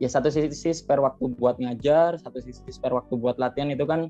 ya 0.00 0.08
satu 0.08 0.32
sisi 0.32 0.72
spare 0.72 1.04
waktu 1.04 1.36
buat 1.36 1.60
ngajar, 1.60 2.16
satu 2.16 2.40
sisi 2.40 2.64
spare 2.72 2.96
waktu 2.96 3.14
buat 3.20 3.36
latihan 3.36 3.68
itu 3.68 3.84
kan 3.84 4.08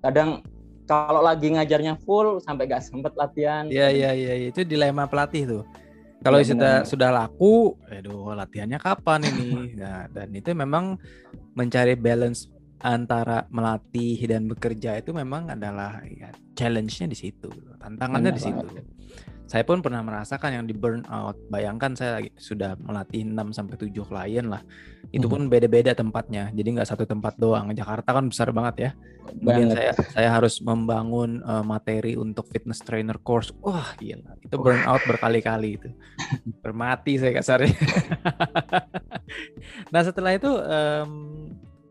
kadang 0.00 0.40
kalau 0.86 1.22
lagi 1.22 1.50
ngajarnya 1.50 1.98
full 2.06 2.38
sampai 2.38 2.70
gak 2.70 2.86
sempet 2.86 3.12
latihan. 3.18 3.66
Iya 3.66 3.90
iya 3.90 4.10
iya 4.14 4.34
itu 4.54 4.62
dilema 4.62 5.10
pelatih 5.10 5.44
tuh. 5.44 5.64
Kalau 6.22 6.38
ya, 6.38 6.54
sudah 6.54 6.74
benar. 6.82 6.86
sudah 6.86 7.10
laku, 7.10 7.74
aduh 7.90 8.30
latihannya 8.38 8.78
kapan 8.78 9.26
ini? 9.26 9.50
Nah, 9.82 10.06
dan 10.14 10.30
itu 10.30 10.54
memang 10.54 10.94
mencari 11.58 11.98
balance 11.98 12.46
antara 12.78 13.50
melatih 13.50 14.18
dan 14.30 14.46
bekerja 14.46 15.02
itu 15.02 15.10
memang 15.10 15.50
adalah 15.50 15.98
ya, 16.06 16.30
challenge-nya 16.54 17.10
di 17.10 17.18
situ, 17.18 17.50
tantangannya 17.82 18.30
benar 18.30 18.38
di 18.38 18.42
situ. 18.42 18.62
Banget 18.62 18.86
saya 19.52 19.68
pun 19.68 19.84
pernah 19.84 20.00
merasakan 20.00 20.56
yang 20.56 20.64
di 20.64 20.72
burnout. 20.72 21.36
Bayangkan 21.52 21.92
saya 21.92 22.16
lagi 22.16 22.32
sudah 22.40 22.72
melatih 22.80 23.28
6 23.28 23.52
sampai 23.52 23.76
7 23.76 23.92
klien 24.08 24.48
lah. 24.48 24.64
Itu 25.12 25.28
hmm. 25.28 25.34
pun 25.36 25.40
beda-beda 25.52 25.92
tempatnya. 25.92 26.48
Jadi 26.56 26.80
nggak 26.80 26.88
satu 26.88 27.04
tempat 27.04 27.36
doang. 27.36 27.68
Jakarta 27.76 28.16
kan 28.16 28.32
besar 28.32 28.48
banget 28.56 28.74
ya. 28.80 28.90
Kemudian 29.28 29.76
saya 29.76 29.92
saya 30.08 30.28
harus 30.32 30.56
membangun 30.64 31.44
uh, 31.44 31.60
materi 31.60 32.16
untuk 32.16 32.48
fitness 32.48 32.80
trainer 32.80 33.20
course. 33.20 33.52
Wah, 33.60 33.92
gila. 34.00 34.40
Itu 34.40 34.56
burnout 34.56 35.04
berkali-kali 35.04 35.76
itu. 35.76 35.92
Bermati 36.64 37.20
saya 37.20 37.36
kasarnya. 37.36 37.76
nah, 39.92 40.00
setelah 40.00 40.32
itu 40.32 40.48
um, 40.48 41.12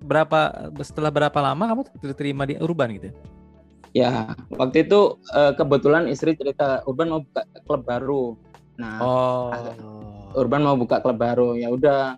berapa 0.02 0.74
setelah 0.82 1.14
berapa 1.14 1.38
lama 1.38 1.62
kamu 1.78 1.82
terima 2.18 2.50
di 2.50 2.58
Urban 2.58 2.90
gitu? 2.98 3.14
Ya, 3.92 4.32
waktu 4.56 4.88
itu 4.88 5.20
uh, 5.36 5.52
kebetulan 5.56 6.08
istri 6.08 6.32
cerita 6.40 6.80
Urban 6.88 7.12
mau 7.12 7.22
buka 7.28 7.44
klub 7.68 7.82
baru. 7.84 8.24
Nah, 8.80 8.98
oh. 9.04 9.52
Urban 10.40 10.64
mau 10.64 10.80
buka 10.80 11.04
klub 11.04 11.20
baru. 11.20 11.60
Ya 11.60 11.68
udah, 11.68 12.16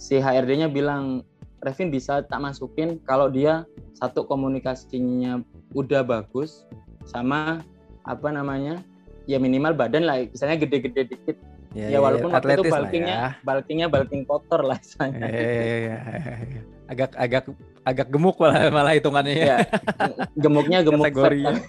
si 0.00 0.16
HRD-nya 0.16 0.72
bilang, 0.72 1.20
Revin 1.60 1.92
bisa 1.92 2.24
tak 2.24 2.40
masukin 2.40 2.96
kalau 3.04 3.28
dia 3.28 3.68
satu 4.00 4.24
komunikasinya 4.24 5.44
udah 5.76 6.00
bagus 6.00 6.64
sama 7.04 7.60
apa 8.08 8.32
namanya 8.32 8.80
ya 9.28 9.36
minimal 9.36 9.76
badan 9.76 10.08
lah 10.08 10.24
misalnya 10.24 10.56
gede-gede 10.56 11.12
dikit 11.12 11.36
Ya, 11.70 11.86
ya 11.86 11.98
walaupun 12.02 12.34
waktu 12.34 12.58
itu 12.58 12.66
bulkingnya 12.66 13.14
ya. 13.14 13.30
bulkingnya 13.46 13.86
bulking 13.86 14.22
kotor 14.26 14.66
lah. 14.66 14.78
Ya, 14.98 15.06
ya, 15.30 15.38
ya, 15.38 15.76
ya, 15.78 15.98
Agak 16.90 17.14
agak 17.14 17.46
agak 17.86 18.06
gemuk 18.10 18.34
malah 18.42 18.74
malah 18.74 18.92
hitungannya 18.98 19.34
ya. 19.38 19.58
Gemuknya 20.34 20.82
gemuk 20.86 21.14
kategori. 21.14 21.62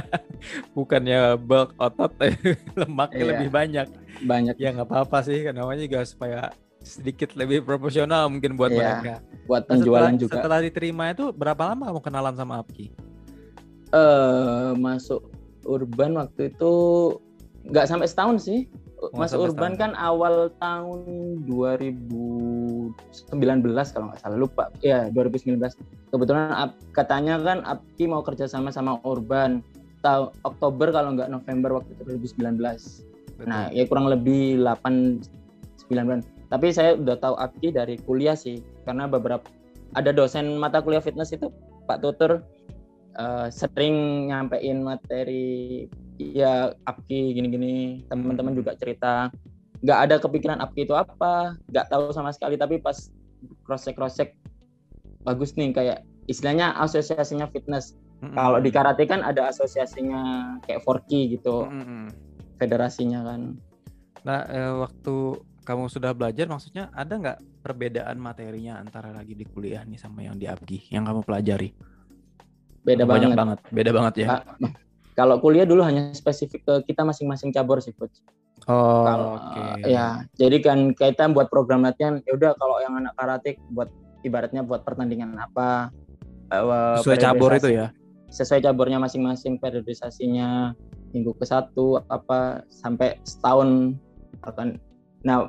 Bukannya 0.76 1.36
bulk 1.36 1.76
otot 1.76 2.16
lemaknya 2.80 3.20
ya. 3.20 3.28
lebih 3.36 3.48
banyak. 3.52 3.86
Banyak. 4.24 4.56
Ya 4.56 4.72
nggak 4.72 4.88
apa-apa 4.88 5.20
sih, 5.28 5.44
namanya 5.52 5.84
juga 5.84 6.00
supaya 6.08 6.48
sedikit 6.80 7.36
lebih 7.36 7.68
proporsional 7.68 8.32
mungkin 8.32 8.56
buat 8.56 8.72
ya, 8.72 8.76
mereka. 8.80 9.14
Buat 9.44 9.68
penjualan 9.68 10.08
setelah, 10.08 10.20
juga. 10.20 10.34
Setelah 10.40 10.58
diterima 10.64 11.04
itu 11.12 11.24
berapa 11.36 11.62
lama 11.68 11.92
kamu 11.92 12.00
kenalan 12.00 12.34
sama 12.36 12.64
Apki? 12.64 12.88
Eh 13.92 13.96
uh, 13.96 14.72
masuk 14.72 15.20
urban 15.68 16.16
waktu 16.16 16.48
itu 16.48 16.72
nggak 17.68 17.88
sampai 17.88 18.08
setahun 18.08 18.48
sih. 18.48 18.68
Mas 19.12 19.36
Urban 19.36 19.76
kan 19.76 19.92
awal 19.98 20.48
tahun 20.62 21.00
2019 21.44 22.94
kalau 23.92 24.06
nggak 24.08 24.20
salah. 24.22 24.38
Lupa. 24.38 24.70
Ya 24.80 25.12
2019 25.12 25.60
kebetulan 26.14 26.72
katanya 26.94 27.36
kan 27.42 27.58
Apki 27.66 28.06
mau 28.06 28.22
kerja 28.22 28.46
sama 28.46 28.70
sama 28.70 29.02
Urban 29.02 29.60
tahu 30.04 30.30
Oktober 30.44 30.92
kalau 30.92 31.16
nggak 31.16 31.32
November 31.32 31.80
waktu 31.80 31.96
itu 31.96 32.02
2019 32.36 32.60
Betul. 32.60 33.48
nah 33.48 33.72
ya 33.72 33.88
kurang 33.88 34.06
lebih 34.06 34.60
8 34.62 35.24
9 35.88 36.06
bulan. 36.06 36.20
Tapi 36.52 36.70
saya 36.70 36.94
udah 36.94 37.16
tahu 37.18 37.34
Apki 37.36 37.74
dari 37.74 37.98
kuliah 38.04 38.38
sih 38.38 38.62
karena 38.86 39.10
beberapa 39.10 39.44
ada 39.98 40.14
dosen 40.14 40.56
mata 40.60 40.78
kuliah 40.80 41.02
fitness 41.02 41.34
itu 41.34 41.50
Pak 41.90 42.00
Tutur 42.04 42.40
uh, 43.18 43.48
sering 43.50 44.28
nyampein 44.30 44.82
materi 44.82 45.86
ya 46.18 46.72
Apki 46.86 47.34
gini-gini. 47.34 48.04
Teman-teman 48.08 48.54
juga 48.54 48.74
cerita. 48.78 49.30
Nggak 49.84 49.98
ada 50.08 50.16
kepikiran 50.22 50.58
Apki 50.62 50.86
itu 50.86 50.94
apa. 50.94 51.58
Nggak 51.70 51.86
tahu 51.90 52.10
sama 52.14 52.30
sekali 52.34 52.58
tapi 52.58 52.80
pas 52.80 53.10
cross 53.66 53.84
check 53.84 53.96
cross 53.96 54.16
check 54.16 54.36
bagus 55.24 55.56
nih 55.56 55.72
kayak 55.72 55.98
istilahnya 56.28 56.76
asosiasinya 56.80 57.48
fitness. 57.48 57.96
Mm-hmm. 58.24 58.40
kalau 58.40 58.58
di 58.62 58.70
karate 58.72 59.04
kan 59.04 59.20
ada 59.20 59.52
asosiasinya 59.52 60.56
kayak 60.64 60.80
Forky 60.80 61.36
gitu 61.36 61.68
mm-hmm. 61.68 62.04
federasinya 62.56 63.20
kan. 63.20 63.60
Nah 64.24 64.40
eh, 64.48 64.72
waktu 64.80 65.44
kamu 65.64 65.92
sudah 65.92 66.16
belajar 66.16 66.48
maksudnya 66.48 66.88
ada 66.96 67.20
nggak 67.20 67.38
perbedaan 67.60 68.16
materinya 68.16 68.80
antara 68.80 69.12
lagi 69.12 69.36
di 69.36 69.44
kuliah 69.44 69.84
nih 69.84 70.00
sama 70.00 70.24
yang 70.24 70.40
di 70.40 70.48
Apki 70.48 70.88
yang 70.88 71.04
kamu 71.04 71.20
pelajari? 71.20 71.76
Beda 72.84 73.04
banyak 73.04 73.36
banget. 73.36 73.60
banget 73.60 73.74
beda 73.76 73.90
banget 73.92 74.14
ya 74.24 74.28
kalau 75.14 75.38
kuliah 75.38 75.66
dulu 75.66 75.86
hanya 75.86 76.10
spesifik 76.14 76.66
ke 76.66 76.74
kita 76.92 77.06
masing-masing 77.06 77.54
cabur 77.54 77.78
sih 77.78 77.94
coach. 77.94 78.18
Oh, 78.66 79.04
oke. 79.04 79.54
Okay. 79.54 79.94
Ya, 79.94 80.24
jadi 80.38 80.56
kan 80.62 80.78
kita 80.94 81.30
buat 81.30 81.50
program 81.50 81.86
latihan, 81.86 82.22
ya 82.24 82.34
udah 82.34 82.54
kalau 82.58 82.80
yang 82.82 82.98
anak 82.98 83.14
karate 83.18 83.60
buat 83.70 83.90
ibaratnya 84.24 84.64
buat 84.64 84.82
pertandingan 84.82 85.36
apa 85.36 85.92
uh, 86.50 86.96
sesuai 86.98 87.18
cabur 87.20 87.50
itu 87.54 87.70
ya. 87.70 87.92
Sesuai 88.32 88.66
caburnya 88.66 88.98
masing-masing 88.98 89.62
periodisasinya 89.62 90.74
minggu 91.14 91.30
ke 91.38 91.46
satu 91.46 92.02
apa 92.10 92.66
sampai 92.66 93.22
setahun 93.22 93.94
akan 94.42 94.82
nah 95.22 95.48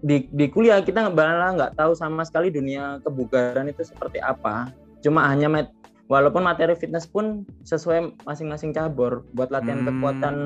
di 0.00 0.24
di 0.32 0.48
kuliah 0.48 0.80
kita 0.80 1.12
malah 1.12 1.52
nggak 1.54 1.76
tahu 1.76 1.92
sama 1.92 2.24
sekali 2.24 2.48
dunia 2.48 3.02
kebugaran 3.04 3.68
itu 3.68 3.84
seperti 3.84 4.22
apa 4.24 4.72
cuma 5.04 5.28
hanya 5.28 5.46
met, 5.46 5.68
walaupun 6.08 6.42
materi 6.42 6.74
fitness 6.74 7.04
pun 7.04 7.44
sesuai 7.62 8.24
masing-masing 8.24 8.72
cabur. 8.72 9.22
Buat 9.36 9.52
latihan 9.52 9.84
hmm. 9.84 9.88
kekuatan 9.92 10.36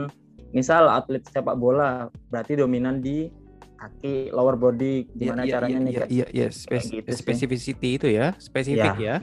misal 0.52 0.90
atlet 0.92 1.24
sepak 1.24 1.56
bola 1.56 2.12
berarti 2.28 2.60
dominan 2.60 3.00
di 3.00 3.32
kaki 3.80 4.30
lower 4.30 4.54
body 4.54 5.10
gimana 5.16 5.42
ya, 5.42 5.58
caranya 5.58 5.78
ya, 5.80 5.82
nih 5.82 5.94
iya 6.12 6.26
iya 6.30 6.48
Spes 6.52 6.86
gitu 6.86 7.08
specificity 7.08 7.98
itu 7.98 8.06
ya 8.12 8.36
spesifik 8.38 8.94
ya, 9.00 9.00
ya. 9.00 9.16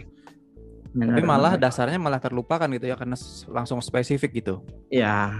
Benar, 0.89 1.15
tapi 1.15 1.21
malah 1.21 1.53
benar. 1.55 1.69
dasarnya 1.69 2.01
malah 2.01 2.17
terlupakan 2.17 2.65
gitu 2.65 2.89
ya 2.89 2.97
karena 2.97 3.13
langsung 3.45 3.77
spesifik 3.77 4.41
gitu. 4.41 4.65
Ya 4.89 5.31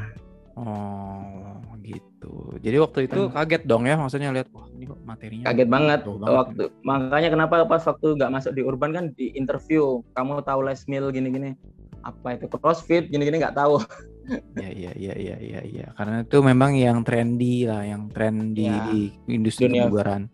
oh 0.53 1.48
gitu. 1.89 2.33
Jadi 2.61 2.77
waktu 2.77 2.99
itu 3.09 3.21
hmm. 3.25 3.33
kaget 3.33 3.63
dong 3.65 3.83
ya, 3.89 3.95
maksudnya 3.97 4.29
lihat 4.29 4.47
wah 4.53 4.69
ini 4.69 4.85
kok 4.85 4.99
materinya. 5.01 5.45
Kaget 5.49 5.69
banget. 5.69 5.99
banget 6.05 6.29
waktu 6.29 6.63
gitu. 6.69 6.85
makanya 6.85 7.29
kenapa 7.33 7.53
pas 7.65 7.83
waktu 7.83 8.07
nggak 8.15 8.31
masuk 8.31 8.51
di 8.53 8.61
urban 8.61 8.91
kan 8.93 9.05
di 9.17 9.33
interview, 9.33 10.05
kamu 10.13 10.45
tahu 10.45 10.59
les 10.63 10.81
meal 10.85 11.09
gini-gini. 11.09 11.57
Apa 12.05 12.39
itu 12.39 12.47
CrossFit 12.47 13.09
gini-gini 13.09 13.41
nggak 13.41 13.57
tahu. 13.57 13.81
ya 14.61 14.69
iya 14.69 14.91
iya 14.93 15.13
iya 15.17 15.37
iya 15.41 15.61
iya 15.65 15.87
karena 15.97 16.21
itu 16.21 16.37
memang 16.45 16.77
yang 16.77 17.01
trendy 17.01 17.65
lah, 17.65 17.81
yang 17.81 18.13
tren 18.13 18.53
di, 18.53 18.69
ya. 18.69 18.85
di 18.87 19.09
industri 19.33 19.67
kebugaran. 19.67 20.29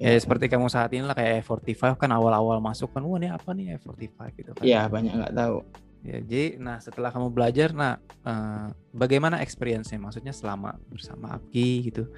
Ya, 0.00 0.16
ya 0.16 0.18
seperti 0.20 0.48
kamu 0.48 0.68
saat 0.72 0.92
ini 0.96 1.04
lah 1.04 1.12
kayak 1.12 1.44
F45 1.44 1.96
kan 2.00 2.10
awal-awal 2.12 2.60
masuk 2.60 2.92
kan 2.92 3.04
wah 3.04 3.20
ini 3.20 3.28
apa 3.28 3.52
nih 3.52 3.76
F45 3.80 4.16
gitu 4.36 4.50
kan. 4.56 4.62
Iya, 4.64 4.88
banyak 4.88 5.12
nggak 5.12 5.34
tahu. 5.36 5.56
Ya, 6.00 6.16
jadi 6.24 6.56
nah 6.56 6.80
setelah 6.80 7.12
kamu 7.12 7.28
belajar 7.28 7.76
nah 7.76 8.00
uh, 8.24 8.72
bagaimana 8.96 9.44
experience-nya 9.44 10.00
maksudnya 10.00 10.32
selama 10.32 10.80
bersama 10.88 11.36
Apki 11.36 11.92
gitu. 11.92 12.08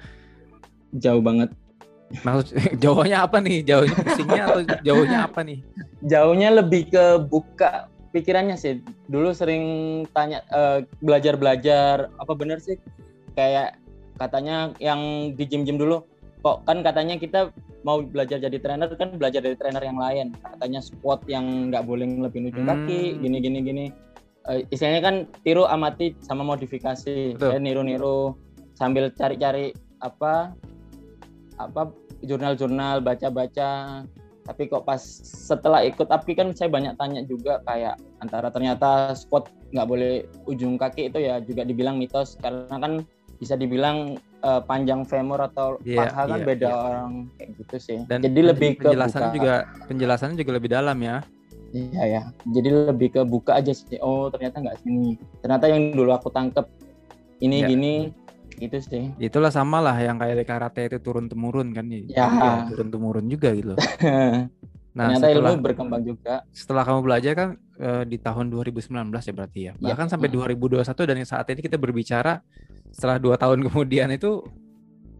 Jauh 0.95 1.19
banget. 1.19 1.51
Maksud 2.23 2.55
jauhnya 2.83 3.27
apa 3.27 3.43
nih? 3.43 3.59
Jauhnya 3.67 3.97
pusingnya 3.99 4.43
atau 4.47 4.61
jauhnya 4.87 5.17
apa 5.27 5.39
nih? 5.43 5.59
Jauhnya 6.07 6.49
lebih 6.63 6.95
ke 6.95 7.03
buka 7.27 7.91
pikirannya 8.15 8.55
sih. 8.55 8.79
Dulu 9.11 9.35
sering 9.35 9.63
tanya 10.15 10.45
uh, 10.55 10.79
belajar-belajar 11.03 12.07
apa 12.07 12.33
bener 12.39 12.63
sih 12.63 12.79
kayak 13.35 13.75
katanya 14.15 14.71
yang 14.77 15.33
di 15.33 15.43
gym-gym 15.43 15.75
dulu 15.81 16.05
kok 16.45 16.61
kan 16.69 16.85
katanya 16.85 17.17
kita 17.17 17.49
mau 17.83 18.01
belajar 18.01 18.39
jadi 18.39 18.57
trainer 18.59 18.89
kan 18.95 19.15
belajar 19.19 19.43
dari 19.43 19.55
trainer 19.59 19.83
yang 19.83 19.99
lain. 19.99 20.31
Katanya 20.39 20.79
squat 20.79 21.23
yang 21.27 21.69
nggak 21.69 21.83
boleh 21.83 22.07
lebih 22.07 22.49
ujung 22.49 22.65
hmm. 22.65 22.71
kaki 22.71 23.01
gini 23.19 23.37
gini 23.43 23.59
gini. 23.61 23.85
Uh, 24.43 24.59
istilahnya 24.75 25.01
kan 25.03 25.15
tiru 25.43 25.67
amati 25.67 26.15
sama 26.23 26.43
modifikasi. 26.43 27.39
Saya 27.39 27.59
niru-niru 27.59 28.35
sambil 28.75 29.11
cari-cari 29.13 29.71
apa 30.03 30.51
apa 31.59 31.91
jurnal-jurnal 32.23 33.03
baca-baca. 33.03 34.03
Tapi 34.43 34.67
kok 34.67 34.83
pas 34.83 34.99
setelah 35.23 35.87
ikut 35.87 36.11
api 36.11 36.35
kan 36.35 36.51
saya 36.51 36.67
banyak 36.67 36.99
tanya 36.99 37.23
juga 37.23 37.63
kayak 37.63 37.95
antara 38.19 38.51
ternyata 38.51 39.15
squat 39.15 39.47
nggak 39.71 39.87
boleh 39.87 40.27
ujung 40.51 40.75
kaki 40.75 41.07
itu 41.07 41.23
ya 41.23 41.39
juga 41.39 41.63
dibilang 41.63 41.95
mitos. 41.95 42.35
Karena 42.43 42.75
kan 42.75 43.07
bisa 43.39 43.55
dibilang 43.55 44.19
uh, 44.43 44.61
panjang 44.61 45.07
femur 45.07 45.39
atau 45.47 45.79
yeah, 45.87 46.11
paha 46.11 46.21
kan 46.27 46.39
yeah, 46.43 46.47
beda 46.47 46.67
yeah. 46.67 46.75
orang 46.77 47.11
kayak 47.39 47.49
gitu 47.63 47.75
sih. 47.79 47.99
Dan 48.05 48.19
jadi 48.21 48.41
lebih 48.53 48.69
ke 48.77 48.91
penjelasannya 48.91 49.31
juga 49.31 49.55
penjelasannya 49.87 50.35
juga 50.37 50.51
lebih 50.53 50.69
dalam 50.69 50.97
ya. 50.99 51.17
Iya 51.73 52.03
ya. 52.05 52.21
Jadi 52.45 52.69
lebih 52.93 53.09
ke 53.17 53.21
buka 53.25 53.57
aja 53.57 53.73
sih. 53.73 53.97
Oh 54.03 54.29
ternyata 54.29 54.61
nggak 54.61 54.83
sini. 54.83 55.17
Ternyata 55.41 55.65
yang 55.71 55.95
dulu 55.95 56.11
aku 56.13 56.29
tangkep 56.29 56.67
ini 57.41 57.57
yeah. 57.63 57.69
gini 57.71 57.93
gitu 58.61 58.77
sih. 58.83 59.03
Itulah 59.17 59.49
sama 59.49 59.81
lah 59.81 59.97
yang 59.97 60.21
kayak 60.21 60.37
di 60.37 60.45
karate 60.45 60.81
itu 60.85 60.97
turun 61.01 61.25
temurun 61.25 61.73
kan 61.73 61.89
ya. 61.89 62.05
ya 62.13 62.27
turun 62.69 62.93
temurun 62.93 63.25
juga 63.25 63.49
gitu. 63.55 63.73
Nah, 64.93 65.09
Ternyata 65.09 65.25
setelah, 65.25 65.51
ilmu 65.57 65.65
berkembang 65.65 66.03
juga. 66.05 66.33
Setelah 66.53 66.83
kamu 66.85 66.99
belajar 67.01 67.33
kan 67.33 67.49
e, 67.81 67.89
di 68.05 68.17
tahun 68.21 68.53
2019 68.53 68.93
ya 69.09 69.33
berarti 69.33 69.59
ya. 69.65 69.73
Iya. 69.73 69.89
Bahkan 69.89 70.05
ya. 70.05 70.11
sampai 70.13 70.29
2021 70.29 71.09
dan 71.09 71.17
saat 71.25 71.45
ini 71.49 71.61
kita 71.65 71.77
berbicara 71.81 72.45
setelah 72.93 73.17
dua 73.17 73.35
tahun 73.35 73.65
kemudian 73.67 74.13
itu 74.13 74.45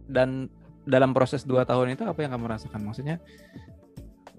dan 0.06 0.46
dalam 0.86 1.10
proses 1.16 1.42
dua 1.42 1.66
tahun 1.66 1.98
itu 1.98 2.06
apa 2.06 2.22
yang 2.22 2.32
kamu 2.38 2.46
rasakan? 2.54 2.80
Maksudnya 2.86 3.18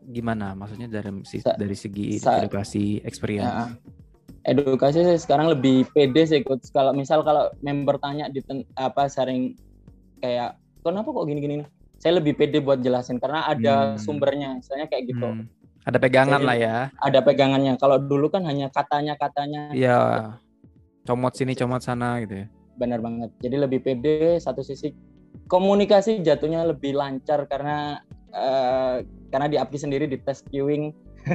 gimana? 0.08 0.56
Maksudnya 0.56 0.88
dari 0.88 1.12
sa, 1.28 1.54
dari 1.60 1.76
segi 1.76 2.22
sa, 2.22 2.40
edukasi 2.40 3.04
experience. 3.04 3.46
Ya, 3.46 4.56
edukasi 4.56 5.04
sih 5.04 5.18
sekarang 5.20 5.52
lebih 5.52 5.90
pede 5.92 6.24
sih 6.26 6.42
coach. 6.46 6.72
Kalau 6.72 6.96
misal 6.96 7.26
kalau 7.28 7.52
member 7.60 8.00
tanya 8.00 8.32
di 8.32 8.40
apa 8.80 9.12
sering 9.12 9.58
kayak 10.24 10.56
kenapa 10.86 11.12
kok 11.12 11.26
gini-gini? 11.28 11.66
Saya 12.00 12.22
lebih 12.22 12.38
pede 12.38 12.62
buat 12.62 12.80
jelasin 12.86 13.18
karena 13.18 13.50
ada 13.50 13.98
hmm. 13.98 14.00
sumbernya. 14.00 14.62
Misalnya 14.62 14.88
kayak 14.88 15.12
gitu. 15.12 15.28
Hmm. 15.28 15.50
ada 15.86 16.02
pegangan 16.02 16.42
Jadi, 16.42 16.48
lah 16.50 16.58
ya. 16.58 16.78
Ada 16.98 17.20
pegangannya. 17.22 17.78
Kalau 17.78 18.02
dulu 18.02 18.34
kan 18.34 18.42
hanya 18.50 18.74
katanya 18.74 19.14
katanya 19.22 19.70
ya 19.70 20.34
comot 21.06 21.38
sini 21.38 21.54
comot 21.54 21.86
sana 21.86 22.18
gitu 22.26 22.42
ya 22.42 22.48
benar 22.76 23.00
banget. 23.02 23.32
Jadi 23.42 23.56
lebih 23.56 23.80
pede 23.84 24.40
satu 24.40 24.62
sisi. 24.62 24.94
Komunikasi 25.46 26.26
jatuhnya 26.26 26.66
lebih 26.66 26.96
lancar 26.96 27.46
karena 27.46 28.02
uh, 28.34 29.04
karena 29.30 29.48
di 29.52 29.58
API 29.60 29.78
sendiri 29.78 30.06
di 30.08 30.18
tes 30.22 30.42
queuing. 30.48 30.96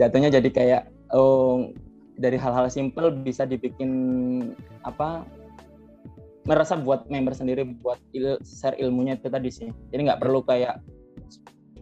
Jatuhnya 0.00 0.32
jadi 0.32 0.48
kayak 0.50 0.82
oh 1.12 1.70
dari 2.16 2.40
hal-hal 2.40 2.72
simple 2.72 3.12
bisa 3.22 3.44
dibikin 3.44 3.90
apa 4.86 5.26
merasa 6.44 6.76
buat 6.76 7.08
member 7.08 7.32
sendiri 7.32 7.64
buat 7.80 7.96
il, 8.12 8.36
share 8.44 8.76
ilmunya 8.76 9.16
itu 9.16 9.28
tadi 9.32 9.48
sih. 9.48 9.68
Jadi 9.92 10.00
nggak 10.08 10.20
perlu 10.20 10.44
kayak 10.44 10.80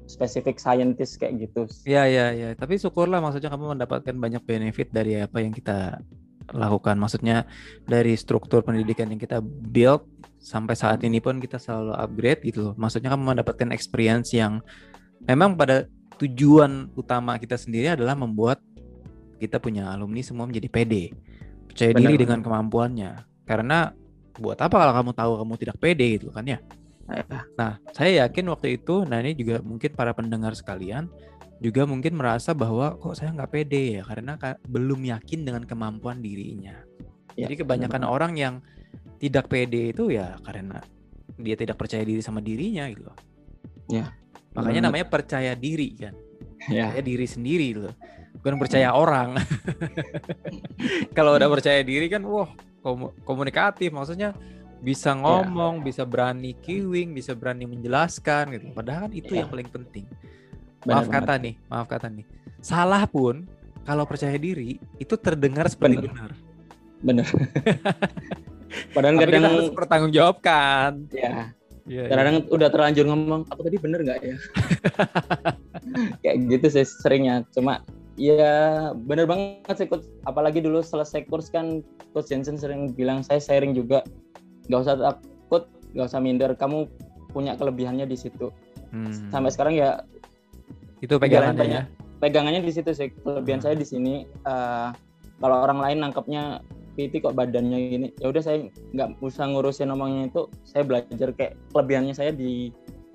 spesifik 0.06 0.60
scientist 0.60 1.16
kayak 1.16 1.48
gitu. 1.48 1.64
Iya 1.88 2.04
iya 2.06 2.26
iya, 2.36 2.48
tapi 2.52 2.76
syukurlah 2.76 3.18
maksudnya 3.24 3.48
kamu 3.48 3.78
mendapatkan 3.78 4.12
banyak 4.12 4.42
benefit 4.44 4.92
dari 4.92 5.18
apa 5.18 5.40
yang 5.40 5.56
kita 5.56 5.98
lakukan. 6.54 6.96
Maksudnya 7.00 7.48
dari 7.84 8.14
struktur 8.14 8.62
pendidikan 8.62 9.08
yang 9.10 9.20
kita 9.20 9.40
build 9.42 10.04
sampai 10.42 10.74
saat 10.74 11.00
ini 11.06 11.22
pun 11.22 11.38
kita 11.38 11.56
selalu 11.56 11.94
upgrade 11.96 12.42
gitu 12.46 12.70
loh. 12.70 12.74
Maksudnya 12.78 13.12
kamu 13.14 13.34
mendapatkan 13.36 13.70
experience 13.70 14.34
yang 14.34 14.60
memang 15.24 15.54
pada 15.54 15.86
tujuan 16.18 16.92
utama 16.94 17.38
kita 17.38 17.58
sendiri 17.58 17.94
adalah 17.94 18.14
membuat 18.14 18.62
kita 19.42 19.58
punya 19.58 19.90
alumni 19.90 20.22
semua 20.22 20.46
menjadi 20.46 20.70
pede, 20.70 21.04
percaya 21.66 21.90
benar, 21.90 22.00
diri 22.06 22.14
dengan 22.22 22.40
kemampuannya. 22.46 23.10
Karena 23.42 23.90
buat 24.38 24.58
apa 24.62 24.70
kalau 24.70 24.94
kamu 24.94 25.10
tahu 25.18 25.32
kamu 25.42 25.54
tidak 25.58 25.76
pede 25.82 26.06
gitu 26.18 26.30
kan 26.30 26.46
ya? 26.46 26.62
Iya. 27.10 27.42
Nah, 27.58 27.82
saya 27.90 28.24
yakin 28.24 28.46
waktu 28.48 28.78
itu, 28.78 29.02
nah 29.02 29.18
ini 29.18 29.34
juga 29.34 29.58
mungkin 29.60 29.90
para 29.92 30.14
pendengar 30.14 30.54
sekalian 30.54 31.10
juga 31.62 31.86
mungkin 31.86 32.18
merasa 32.18 32.50
bahwa 32.52 32.98
kok 32.98 33.14
saya 33.14 33.30
nggak 33.30 33.50
pede 33.54 33.98
ya 33.98 34.02
karena 34.02 34.34
belum 34.66 35.06
yakin 35.06 35.46
dengan 35.46 35.62
kemampuan 35.62 36.18
dirinya. 36.18 36.74
Ya, 37.38 37.46
Jadi 37.46 37.62
kebanyakan 37.62 38.02
benar. 38.02 38.12
orang 38.12 38.32
yang 38.34 38.54
tidak 39.22 39.46
pede 39.46 39.94
itu 39.94 40.10
ya 40.10 40.34
karena 40.42 40.82
dia 41.38 41.54
tidak 41.54 41.78
percaya 41.78 42.02
diri 42.02 42.18
sama 42.18 42.42
dirinya 42.42 42.90
gitu 42.90 43.06
loh. 43.06 43.18
Ya. 43.86 44.10
Makanya 44.58 44.82
benar. 44.82 44.88
namanya 44.90 45.06
percaya 45.06 45.52
diri 45.54 45.94
kan. 45.94 46.14
Ya. 46.66 46.90
Percaya 46.90 47.02
diri 47.06 47.26
sendiri 47.30 47.68
loh. 47.78 47.94
Bukan 48.42 48.58
percaya 48.58 48.90
ya. 48.90 48.98
orang. 48.98 49.38
Kalau 51.16 51.38
udah 51.38 51.46
percaya 51.46 51.80
diri 51.86 52.10
kan 52.10 52.26
wah 52.26 52.50
komunikatif 53.22 53.94
maksudnya 53.94 54.34
bisa 54.82 55.14
iya. 55.14 55.22
ngomong, 55.22 55.80
ya. 55.80 55.82
bisa 55.86 56.02
berani 56.02 56.58
kiwing, 56.58 57.14
bisa 57.14 57.38
berani 57.38 57.70
menjelaskan 57.70 58.58
gitu. 58.58 58.66
Padahal 58.74 59.06
kan 59.06 59.12
itu 59.14 59.32
ya. 59.38 59.46
yang 59.46 59.48
paling 59.48 59.70
penting. 59.70 60.06
Benar 60.82 60.94
maaf 60.98 61.06
banget. 61.06 61.22
kata 61.22 61.32
nih, 61.38 61.54
maaf 61.70 61.86
kata 61.86 62.06
nih. 62.10 62.24
Salah 62.62 63.02
pun 63.06 63.46
kalau 63.82 64.06
percaya 64.06 64.34
diri 64.38 64.78
itu 64.98 65.14
terdengar 65.18 65.66
seperti 65.70 66.06
benar. 66.10 66.30
Benar. 67.02 67.28
Padahal 68.94 69.14
Tapi 69.18 69.22
kadang 69.26 69.42
kita 69.42 69.52
harus 69.52 69.70
bertanggung 69.74 70.12
jawabkan. 70.14 70.90
Ya. 71.12 71.52
Ya, 71.82 72.06
kadang 72.06 72.46
ya. 72.46 72.50
udah 72.54 72.68
terlanjur 72.70 73.04
ngomong, 73.10 73.42
apa 73.50 73.58
tadi 73.66 73.74
bener 73.74 74.06
nggak 74.06 74.20
ya? 74.22 74.36
Kayak 76.22 76.36
gitu 76.46 76.66
sih 76.78 76.86
seringnya. 76.86 77.42
Cuma 77.50 77.82
ya 78.14 78.94
bener 78.94 79.26
banget 79.26 79.74
sih 79.82 79.88
coach. 79.90 80.06
Apalagi 80.22 80.62
dulu 80.62 80.78
selesai 80.78 81.26
kurs 81.26 81.50
kan 81.50 81.82
coach 82.14 82.30
Jensen 82.30 82.54
sering 82.54 82.94
bilang 82.94 83.26
saya 83.26 83.42
sharing 83.42 83.74
juga. 83.74 84.06
Gak 84.70 84.86
usah 84.86 84.94
takut, 84.94 85.66
gak 85.98 86.06
usah 86.06 86.22
minder. 86.22 86.54
Kamu 86.54 86.86
punya 87.34 87.58
kelebihannya 87.58 88.06
di 88.06 88.14
situ. 88.14 88.54
Hmm. 88.94 89.10
Sampai 89.34 89.50
sekarang 89.50 89.74
ya 89.74 90.06
itu 91.02 91.14
pegangannya 91.18 91.66
ya. 91.66 91.82
Pegangannya 92.22 92.62
di 92.62 92.72
situ 92.72 92.94
sih. 92.94 93.10
Kelebihan 93.10 93.58
hmm. 93.58 93.66
saya 93.66 93.74
di 93.74 93.86
sini. 93.86 94.14
Uh, 94.46 94.94
kalau 95.42 95.66
orang 95.66 95.82
lain 95.82 95.98
nangkepnya 96.06 96.62
PT 96.94 97.24
kok 97.24 97.34
badannya 97.34 97.78
gini 97.88 98.08
ya 98.20 98.28
udah 98.28 98.42
saya 98.44 98.68
nggak 98.92 99.18
usah 99.24 99.48
ngurusin 99.48 99.90
omongnya 99.90 100.28
itu 100.28 100.42
saya 100.62 100.84
belajar 100.84 101.32
kayak 101.32 101.56
kelebihannya 101.72 102.14
saya 102.14 102.30
di 102.30 102.68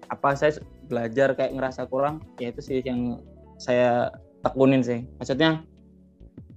apa 0.09 0.33
saya 0.33 0.57
belajar 0.89 1.37
kayak 1.37 1.53
ngerasa 1.53 1.85
kurang 1.85 2.23
ya 2.41 2.49
itu 2.49 2.61
sih 2.63 2.81
yang 2.81 3.21
saya 3.61 4.09
tekunin 4.41 4.81
sih 4.81 5.05
maksudnya 5.21 5.61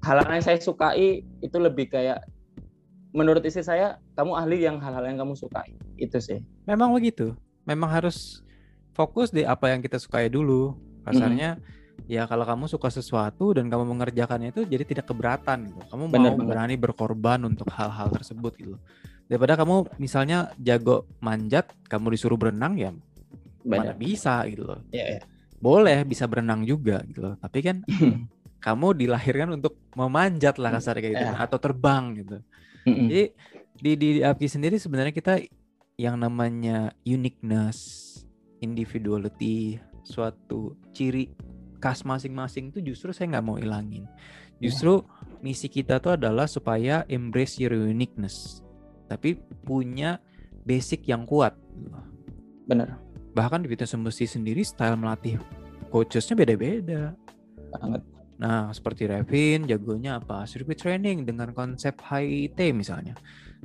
hal-hal 0.01 0.33
yang 0.33 0.45
saya 0.45 0.57
sukai 0.57 1.21
itu 1.45 1.57
lebih 1.61 1.93
kayak 1.93 2.25
menurut 3.13 3.45
istri 3.45 3.61
saya 3.61 4.01
kamu 4.17 4.33
ahli 4.39 4.65
yang 4.65 4.81
hal-hal 4.81 5.05
yang 5.05 5.21
kamu 5.21 5.37
sukai 5.37 5.77
itu 6.01 6.17
sih 6.23 6.41
memang 6.65 6.95
begitu 6.95 7.37
memang 7.69 7.91
harus 7.91 8.41
fokus 8.97 9.29
di 9.29 9.45
apa 9.45 9.69
yang 9.69 9.85
kita 9.85 10.01
sukai 10.01 10.33
dulu 10.33 10.73
kasarnya 11.05 11.57
mm 11.57 11.61
-hmm 11.61 11.79
ya 12.11 12.27
kalau 12.27 12.43
kamu 12.43 12.71
suka 12.71 12.89
sesuatu 12.89 13.55
dan 13.55 13.69
kamu 13.69 13.87
mengerjakannya 13.95 14.55
itu 14.55 14.67
jadi 14.67 14.83
tidak 14.87 15.11
keberatan 15.11 15.71
gitu. 15.71 15.81
Kamu 15.91 16.11
bener, 16.11 16.33
mau 16.35 16.43
bener. 16.43 16.49
berani 16.51 16.75
berkorban 16.75 17.41
untuk 17.45 17.69
hal-hal 17.71 18.09
tersebut 18.11 18.53
gitu. 18.57 18.75
Daripada 19.31 19.55
kamu 19.55 19.87
misalnya 20.03 20.51
jago 20.59 21.07
manjat, 21.23 21.71
kamu 21.87 22.19
disuruh 22.19 22.35
berenang 22.35 22.75
ya 22.75 22.91
bener. 23.63 23.93
mana 23.93 23.93
bisa 23.95 24.43
gitu 24.51 24.67
loh. 24.67 24.81
Ya, 24.91 25.19
ya. 25.19 25.21
Boleh 25.61 26.03
bisa 26.03 26.25
berenang 26.25 26.65
juga 26.65 26.99
gitu 27.07 27.23
loh. 27.23 27.35
Tapi 27.39 27.59
kan 27.61 27.77
kamu 28.67 28.87
dilahirkan 28.97 29.55
untuk 29.55 29.79
memanjat 29.95 30.59
lah 30.59 30.75
kasar 30.75 30.99
kayak 30.99 31.15
gitu 31.15 31.27
ya. 31.31 31.39
atau 31.39 31.59
terbang 31.63 32.27
gitu. 32.27 32.37
Jadi 32.85 33.25
di 33.81 33.91
di, 33.97 34.09
di 34.19 34.21
API 34.25 34.49
sendiri 34.51 34.77
sebenarnya 34.83 35.15
kita 35.15 35.39
yang 36.01 36.17
namanya 36.17 36.97
uniqueness, 37.05 38.09
individuality, 38.65 39.77
suatu 40.05 40.77
ciri 40.93 41.31
khas 41.81 42.05
masing-masing 42.05 42.71
itu 42.71 42.93
justru 42.93 43.11
saya 43.11 43.39
nggak 43.39 43.47
mau 43.47 43.57
ilangin. 43.57 44.05
Justru 44.61 45.01
yeah. 45.01 45.41
misi 45.41 45.73
kita 45.73 45.97
tuh 45.99 46.21
adalah 46.21 46.45
supaya 46.45 47.09
embrace 47.09 47.57
your 47.57 47.73
uniqueness, 47.73 48.61
tapi 49.09 49.41
punya 49.65 50.21
basic 50.69 51.09
yang 51.09 51.25
kuat. 51.25 51.57
Benar. 52.69 53.01
Bahkan 53.33 53.65
di 53.65 53.69
Fitness 53.73 53.97
Embassy 53.97 54.29
sendiri 54.29 54.61
style 54.61 55.01
melatih 55.01 55.41
coachesnya 55.89 56.37
beda-beda. 56.37 57.17
Banget. 57.73 58.03
Nah, 58.41 58.73
seperti 58.73 59.05
Revin, 59.05 59.69
jagonya 59.69 60.17
apa? 60.17 60.49
Circuit 60.49 60.77
training 60.81 61.29
dengan 61.29 61.53
konsep 61.53 61.97
high 62.01 62.49
T 62.53 62.73
misalnya. 62.73 63.13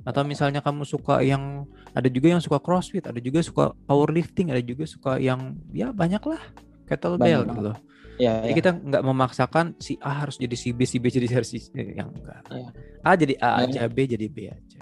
Atau 0.04 0.28
misalnya 0.28 0.60
kamu 0.60 0.84
suka 0.84 1.24
yang 1.24 1.64
ada 1.96 2.12
juga 2.12 2.36
yang 2.36 2.44
suka 2.44 2.60
CrossFit, 2.60 3.08
ada 3.08 3.18
juga 3.24 3.40
suka 3.40 3.72
powerlifting, 3.88 4.52
ada 4.52 4.60
juga 4.60 4.84
suka 4.84 5.18
yang 5.22 5.56
ya 5.72 5.96
banyak 5.96 6.22
lah 6.26 6.42
kettlebell 6.86 7.48
gitu 7.48 7.62
loh. 7.72 7.78
Ya, 8.16 8.48
jadi 8.48 8.54
ya. 8.56 8.58
kita 8.64 8.72
nggak 8.80 9.04
memaksakan 9.04 9.66
si 9.76 10.00
A 10.00 10.24
harus 10.24 10.40
jadi 10.40 10.56
si 10.56 10.72
B, 10.72 10.88
si 10.88 11.04
B 11.04 11.12
jadi 11.12 11.28
si 11.44 11.60
C 11.60 11.72
yang 11.76 12.16
enggak. 12.16 12.44
Ya. 12.48 12.70
A 13.04 13.12
jadi 13.20 13.36
A 13.44 13.68
aja, 13.68 13.80
ya. 13.84 13.92
B 13.92 14.08
jadi 14.08 14.28
B 14.32 14.48
aja. 14.48 14.80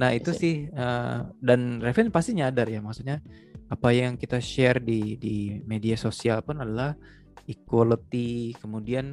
Nah 0.00 0.16
itu 0.16 0.32
ya. 0.32 0.38
sih 0.38 0.54
uh, 0.72 1.28
dan 1.44 1.84
Revin 1.84 2.08
pasti 2.08 2.32
nyadar 2.32 2.70
ya 2.70 2.80
maksudnya 2.80 3.20
apa 3.68 3.92
yang 3.92 4.16
kita 4.16 4.40
share 4.40 4.80
di 4.80 5.20
di 5.20 5.60
media 5.68 5.92
sosial 6.00 6.40
pun 6.40 6.64
adalah 6.64 6.96
equality, 7.44 8.56
kemudian 8.56 9.12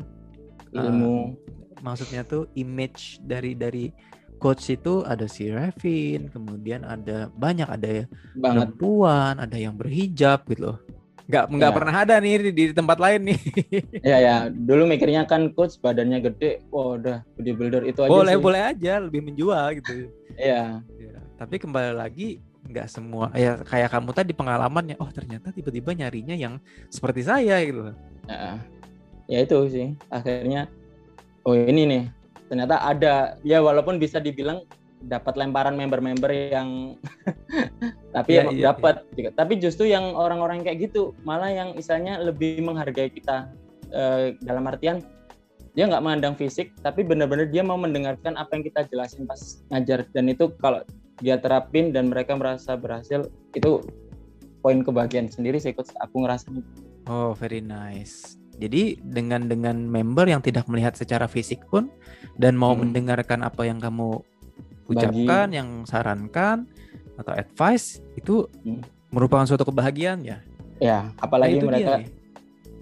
ilmu. 0.72 1.36
Uh, 1.36 1.64
maksudnya 1.84 2.24
tuh 2.24 2.48
image 2.56 3.20
dari 3.20 3.52
dari 3.52 3.92
coach 4.38 4.72
itu 4.74 5.02
ada 5.08 5.26
si 5.26 5.50
Revin, 5.50 6.30
kemudian 6.30 6.84
ada 6.84 7.32
banyak 7.34 7.68
ada 7.68 7.88
ya 8.04 8.06
perempuan, 8.36 9.40
ada 9.40 9.58
yang 9.58 9.74
berhijab 9.74 10.44
gitu 10.50 10.62
loh 10.72 10.78
nggak 11.26 11.46
nggak 11.58 11.72
ya. 11.74 11.76
pernah 11.76 11.96
ada 12.06 12.16
nih 12.22 12.34
di, 12.38 12.52
di 12.54 12.64
tempat 12.70 12.98
lain 13.02 13.34
nih. 13.34 13.40
ya 14.14 14.18
ya, 14.22 14.36
dulu 14.54 14.86
mikirnya 14.86 15.26
kan 15.26 15.50
coach 15.58 15.82
badannya 15.82 16.22
gede, 16.22 16.62
oh 16.70 17.02
udah 17.02 17.26
bodybuilder 17.38 17.84
itu 17.90 18.00
aja 18.06 18.14
boleh 18.14 18.36
sih. 18.38 18.44
boleh 18.46 18.62
aja 18.62 18.94
lebih 19.02 19.22
menjual 19.26 19.66
gitu. 19.82 20.14
Iya. 20.38 20.86
ya, 20.86 21.18
tapi 21.42 21.58
kembali 21.58 21.98
lagi 21.98 22.38
nggak 22.66 22.88
semua 22.90 23.30
ya 23.38 23.62
kayak 23.62 23.94
kamu 23.94 24.10
tadi 24.14 24.32
pengalamannya, 24.38 24.96
oh 25.02 25.10
ternyata 25.10 25.50
tiba-tiba 25.50 25.98
nyarinya 25.98 26.38
yang 26.38 26.62
seperti 26.94 27.26
saya 27.26 27.58
gitu. 27.66 27.90
Ya, 28.30 28.62
ya 29.26 29.38
itu 29.42 29.58
sih 29.74 29.88
akhirnya, 30.14 30.70
oh 31.42 31.58
ini 31.58 31.90
nih 31.90 32.04
ternyata 32.48 32.82
ada. 32.82 33.38
Ya 33.42 33.62
walaupun 33.62 33.98
bisa 33.98 34.22
dibilang 34.22 34.66
dapat 35.06 35.38
lemparan 35.38 35.78
member-member 35.78 36.32
yang 36.34 36.98
tapi 38.16 38.42
ya, 38.42 38.50
iya, 38.50 38.74
dapat 38.74 39.06
iya. 39.20 39.30
tapi 39.30 39.60
justru 39.62 39.86
yang 39.86 40.18
orang-orang 40.18 40.66
kayak 40.66 40.90
gitu 40.90 41.14
malah 41.28 41.52
yang 41.52 41.78
istilahnya 41.78 42.18
lebih 42.24 42.64
menghargai 42.64 43.12
kita 43.14 43.54
uh, 43.94 44.34
dalam 44.42 44.66
artian 44.66 45.06
dia 45.76 45.86
nggak 45.92 46.02
memandang 46.02 46.36
fisik 46.40 46.72
tapi 46.80 47.04
benar-benar 47.04 47.52
dia 47.52 47.62
mau 47.62 47.76
mendengarkan 47.76 48.40
apa 48.40 48.56
yang 48.56 48.64
kita 48.64 48.88
jelasin 48.88 49.28
pas 49.28 49.60
ngajar. 49.70 50.08
Dan 50.16 50.32
itu 50.32 50.48
kalau 50.64 50.82
dia 51.20 51.36
terapin 51.36 51.92
dan 51.92 52.08
mereka 52.08 52.36
merasa 52.36 52.80
berhasil 52.80 53.28
itu 53.52 53.84
poin 54.64 54.80
kebahagiaan 54.82 55.28
sendiri 55.28 55.60
sih 55.60 55.76
coach. 55.76 55.92
Aku 56.00 56.24
ngerasa 56.24 56.48
oh 57.12 57.36
very 57.36 57.60
nice 57.60 58.40
jadi 58.56 58.96
dengan 59.04 59.52
dengan 59.52 59.76
member 59.76 60.32
yang 60.32 60.40
tidak 60.40 60.66
melihat 60.72 60.96
secara 60.96 61.28
fisik 61.28 61.64
pun 61.68 61.92
dan 62.40 62.56
mau 62.56 62.72
hmm. 62.72 62.88
mendengarkan 62.88 63.44
apa 63.44 63.68
yang 63.68 63.80
kamu 63.84 64.24
ucapkan, 64.88 65.52
Bagi... 65.52 65.58
yang 65.60 65.70
sarankan 65.84 66.70
atau 67.20 67.34
advice 67.36 68.00
itu 68.16 68.48
hmm. 68.64 69.12
merupakan 69.12 69.44
suatu 69.48 69.68
kebahagiaan 69.68 70.24
ya. 70.24 70.38
Ya, 70.80 71.12
apalagi 71.20 71.64
nah, 71.64 71.66
mereka. 71.72 71.94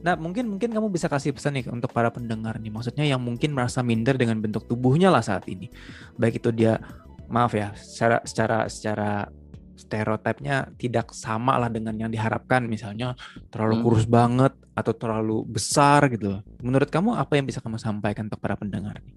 Nah, 0.04 0.20
mungkin 0.20 0.50
mungkin 0.50 0.74
kamu 0.74 0.92
bisa 0.92 1.08
kasih 1.08 1.32
pesan 1.32 1.56
nih 1.56 1.70
untuk 1.70 1.94
para 1.94 2.10
pendengar 2.10 2.58
nih. 2.60 2.74
Maksudnya 2.74 3.06
yang 3.08 3.22
mungkin 3.22 3.56
merasa 3.56 3.80
minder 3.86 4.18
dengan 4.18 4.42
bentuk 4.42 4.66
tubuhnya 4.68 5.14
lah 5.14 5.22
saat 5.24 5.46
ini. 5.48 5.70
Baik 6.18 6.44
itu 6.44 6.50
dia 6.52 6.82
maaf 7.30 7.56
ya, 7.56 7.72
secara 7.78 8.20
secara 8.26 8.68
secara 8.68 9.32
stereotipnya 9.74 10.70
tidak 10.78 11.12
sama 11.14 11.58
lah 11.58 11.70
dengan 11.70 11.98
yang 11.98 12.10
diharapkan 12.14 12.66
misalnya 12.66 13.18
terlalu 13.50 13.82
hmm. 13.82 13.84
kurus 13.84 14.06
banget 14.06 14.54
atau 14.74 14.94
terlalu 14.94 15.46
besar 15.46 16.06
gitu. 16.10 16.42
Menurut 16.62 16.90
kamu 16.90 17.18
apa 17.18 17.38
yang 17.38 17.46
bisa 17.46 17.62
kamu 17.62 17.78
sampaikan 17.78 18.30
untuk 18.30 18.42
para 18.42 18.58
pendengar 18.58 18.98
nih? 19.02 19.16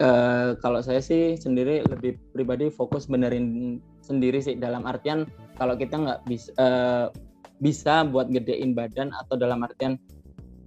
Uh, 0.00 0.56
kalau 0.64 0.80
saya 0.80 1.04
sih 1.04 1.36
sendiri 1.36 1.84
lebih 1.84 2.16
pribadi 2.32 2.72
fokus 2.72 3.04
benerin 3.04 3.76
sendiri 4.00 4.40
sih 4.40 4.56
dalam 4.56 4.88
artian 4.88 5.28
kalau 5.60 5.76
kita 5.76 5.92
nggak 5.92 6.20
bisa 6.24 6.50
uh, 6.56 7.06
bisa 7.60 8.08
buat 8.08 8.32
gedein 8.32 8.72
badan 8.72 9.12
atau 9.12 9.36
dalam 9.36 9.60
artian 9.60 10.00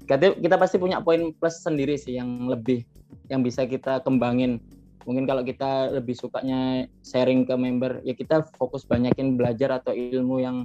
kita, 0.05 0.37
kita 0.37 0.55
pasti 0.61 0.77
punya 0.77 1.01
poin 1.01 1.33
plus 1.33 1.65
sendiri 1.65 1.97
sih 1.97 2.21
yang 2.21 2.45
lebih 2.45 2.85
yang 3.33 3.41
bisa 3.41 3.65
kita 3.65 4.05
kembangin 4.05 4.61
mungkin 5.03 5.27
kalau 5.27 5.43
kita 5.43 5.91
lebih 5.91 6.15
sukanya 6.15 6.87
sharing 7.03 7.43
ke 7.43 7.55
member 7.55 8.03
ya 8.03 8.15
kita 8.15 8.47
fokus 8.55 8.87
banyakin 8.87 9.35
belajar 9.35 9.79
atau 9.79 9.91
ilmu 9.91 10.39
yang 10.43 10.57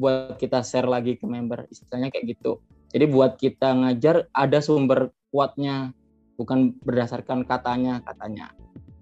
buat 0.00 0.40
kita 0.40 0.64
share 0.64 0.88
lagi 0.88 1.20
ke 1.20 1.26
member 1.28 1.68
istilahnya 1.68 2.08
kayak 2.08 2.38
gitu. 2.38 2.62
Jadi 2.90 3.04
buat 3.06 3.36
kita 3.36 3.76
ngajar 3.76 4.26
ada 4.32 4.58
sumber 4.64 5.12
kuatnya 5.30 5.92
bukan 6.40 6.74
berdasarkan 6.80 7.44
katanya 7.44 8.00
katanya. 8.02 8.50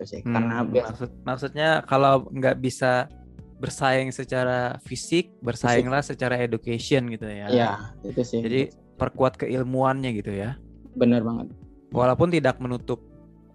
Sih 0.03 0.23
hmm, 0.23 0.31
karena 0.31 0.57
maksud 0.63 1.11
maksudnya 1.27 1.69
kalau 1.87 2.31
nggak 2.31 2.63
bisa 2.63 3.11
bersaing 3.59 4.15
secara 4.15 4.79
fisik 4.87 5.35
bersainglah 5.43 6.03
secara 6.03 6.39
education 6.39 7.11
gitu 7.11 7.27
ya. 7.27 7.47
Ya 7.51 7.71
itu 8.07 8.23
sih. 8.23 8.41
Jadi 8.43 8.71
perkuat 8.99 9.39
keilmuannya 9.39 10.11
gitu 10.19 10.35
ya. 10.35 10.59
Benar 10.95 11.23
banget. 11.23 11.51
Walaupun 11.95 12.29
tidak 12.31 12.61
menutup 12.61 13.08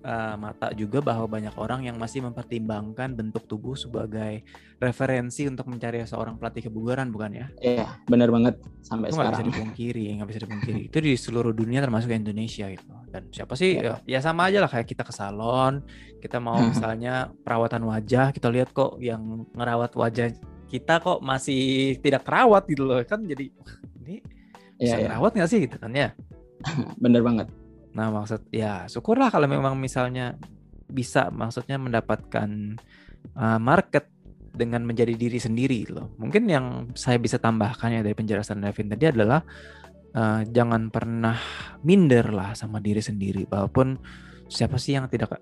uh, 0.03 0.35
mata 0.35 0.69
juga 0.75 0.99
bahwa 0.99 1.25
banyak 1.25 1.55
orang 1.55 1.87
yang 1.87 1.95
masih 1.97 2.21
mempertimbangkan 2.21 3.15
bentuk 3.15 3.47
tubuh 3.47 3.73
sebagai 3.73 4.43
referensi 4.77 5.47
untuk 5.47 5.71
mencari 5.71 6.03
seorang 6.03 6.35
pelatih 6.35 6.69
kebugaran 6.69 7.09
bukan 7.09 7.31
ya? 7.33 7.47
Iya, 7.63 7.87
benar 8.05 8.29
banget 8.29 8.59
sampai 8.83 9.09
itu 9.09 9.17
sekarang. 9.17 9.31
Nggak 9.31 9.39
bisa 9.39 9.49
dipungkiri, 9.49 10.03
nggak 10.19 10.29
bisa 10.29 10.41
dipungkiri. 10.43 10.81
itu 10.91 10.97
di 10.99 11.13
seluruh 11.15 11.55
dunia 11.55 11.79
termasuk 11.79 12.11
Indonesia 12.11 12.67
gitu. 12.67 12.85
Dan 13.09 13.31
siapa 13.31 13.55
sih 13.55 13.79
ya. 13.79 14.03
ya 14.03 14.19
sama 14.19 14.51
aja 14.51 14.59
lah 14.59 14.69
kayak 14.69 14.85
kita 14.85 15.07
ke 15.07 15.13
salon, 15.15 15.81
kita 16.19 16.37
mau 16.43 16.59
misalnya 16.59 17.31
perawatan 17.41 17.87
wajah, 17.87 18.35
kita 18.35 18.51
lihat 18.51 18.75
kok 18.75 18.99
yang 18.99 19.47
ngerawat 19.55 19.95
wajah 19.95 20.35
kita 20.73 20.97
kok 21.05 21.21
masih 21.21 21.93
tidak 22.01 22.25
terawat 22.25 22.65
gitu 22.65 22.81
loh 22.81 22.97
kan 23.05 23.21
jadi 23.21 23.45
ini 24.01 24.25
bisa 24.73 24.97
ya, 24.97 25.13
ya. 25.13 25.21
nggak 25.21 25.45
sih 25.45 25.69
gitu 25.69 25.77
kan 25.77 25.93
ya? 25.93 26.09
Bener 27.03 27.21
banget 27.21 27.45
Nah, 27.93 28.09
maksud 28.09 28.49
ya 28.49 28.89
syukurlah 28.89 29.29
kalau 29.29 29.45
memang 29.45 29.77
misalnya 29.77 30.37
bisa 30.89 31.29
maksudnya 31.29 31.77
mendapatkan 31.77 32.77
uh, 33.37 33.59
market 33.61 34.09
dengan 34.53 34.85
menjadi 34.85 35.17
diri 35.17 35.41
sendiri 35.41 35.89
loh. 35.89 36.13
Mungkin 36.21 36.45
yang 36.45 36.65
saya 36.93 37.17
bisa 37.17 37.41
tambahkan 37.41 37.89
ya 37.89 38.01
dari 38.05 38.13
penjelasan 38.13 38.61
Devin 38.61 38.93
tadi 38.93 39.09
adalah 39.09 39.41
uh, 40.13 40.41
jangan 40.45 40.93
pernah 40.93 41.37
minder 41.81 42.29
lah 42.29 42.53
sama 42.53 42.77
diri 42.77 43.01
sendiri. 43.01 43.49
Walaupun 43.49 43.97
siapa 44.45 44.77
sih 44.77 44.93
yang 44.93 45.09
tidak 45.09 45.41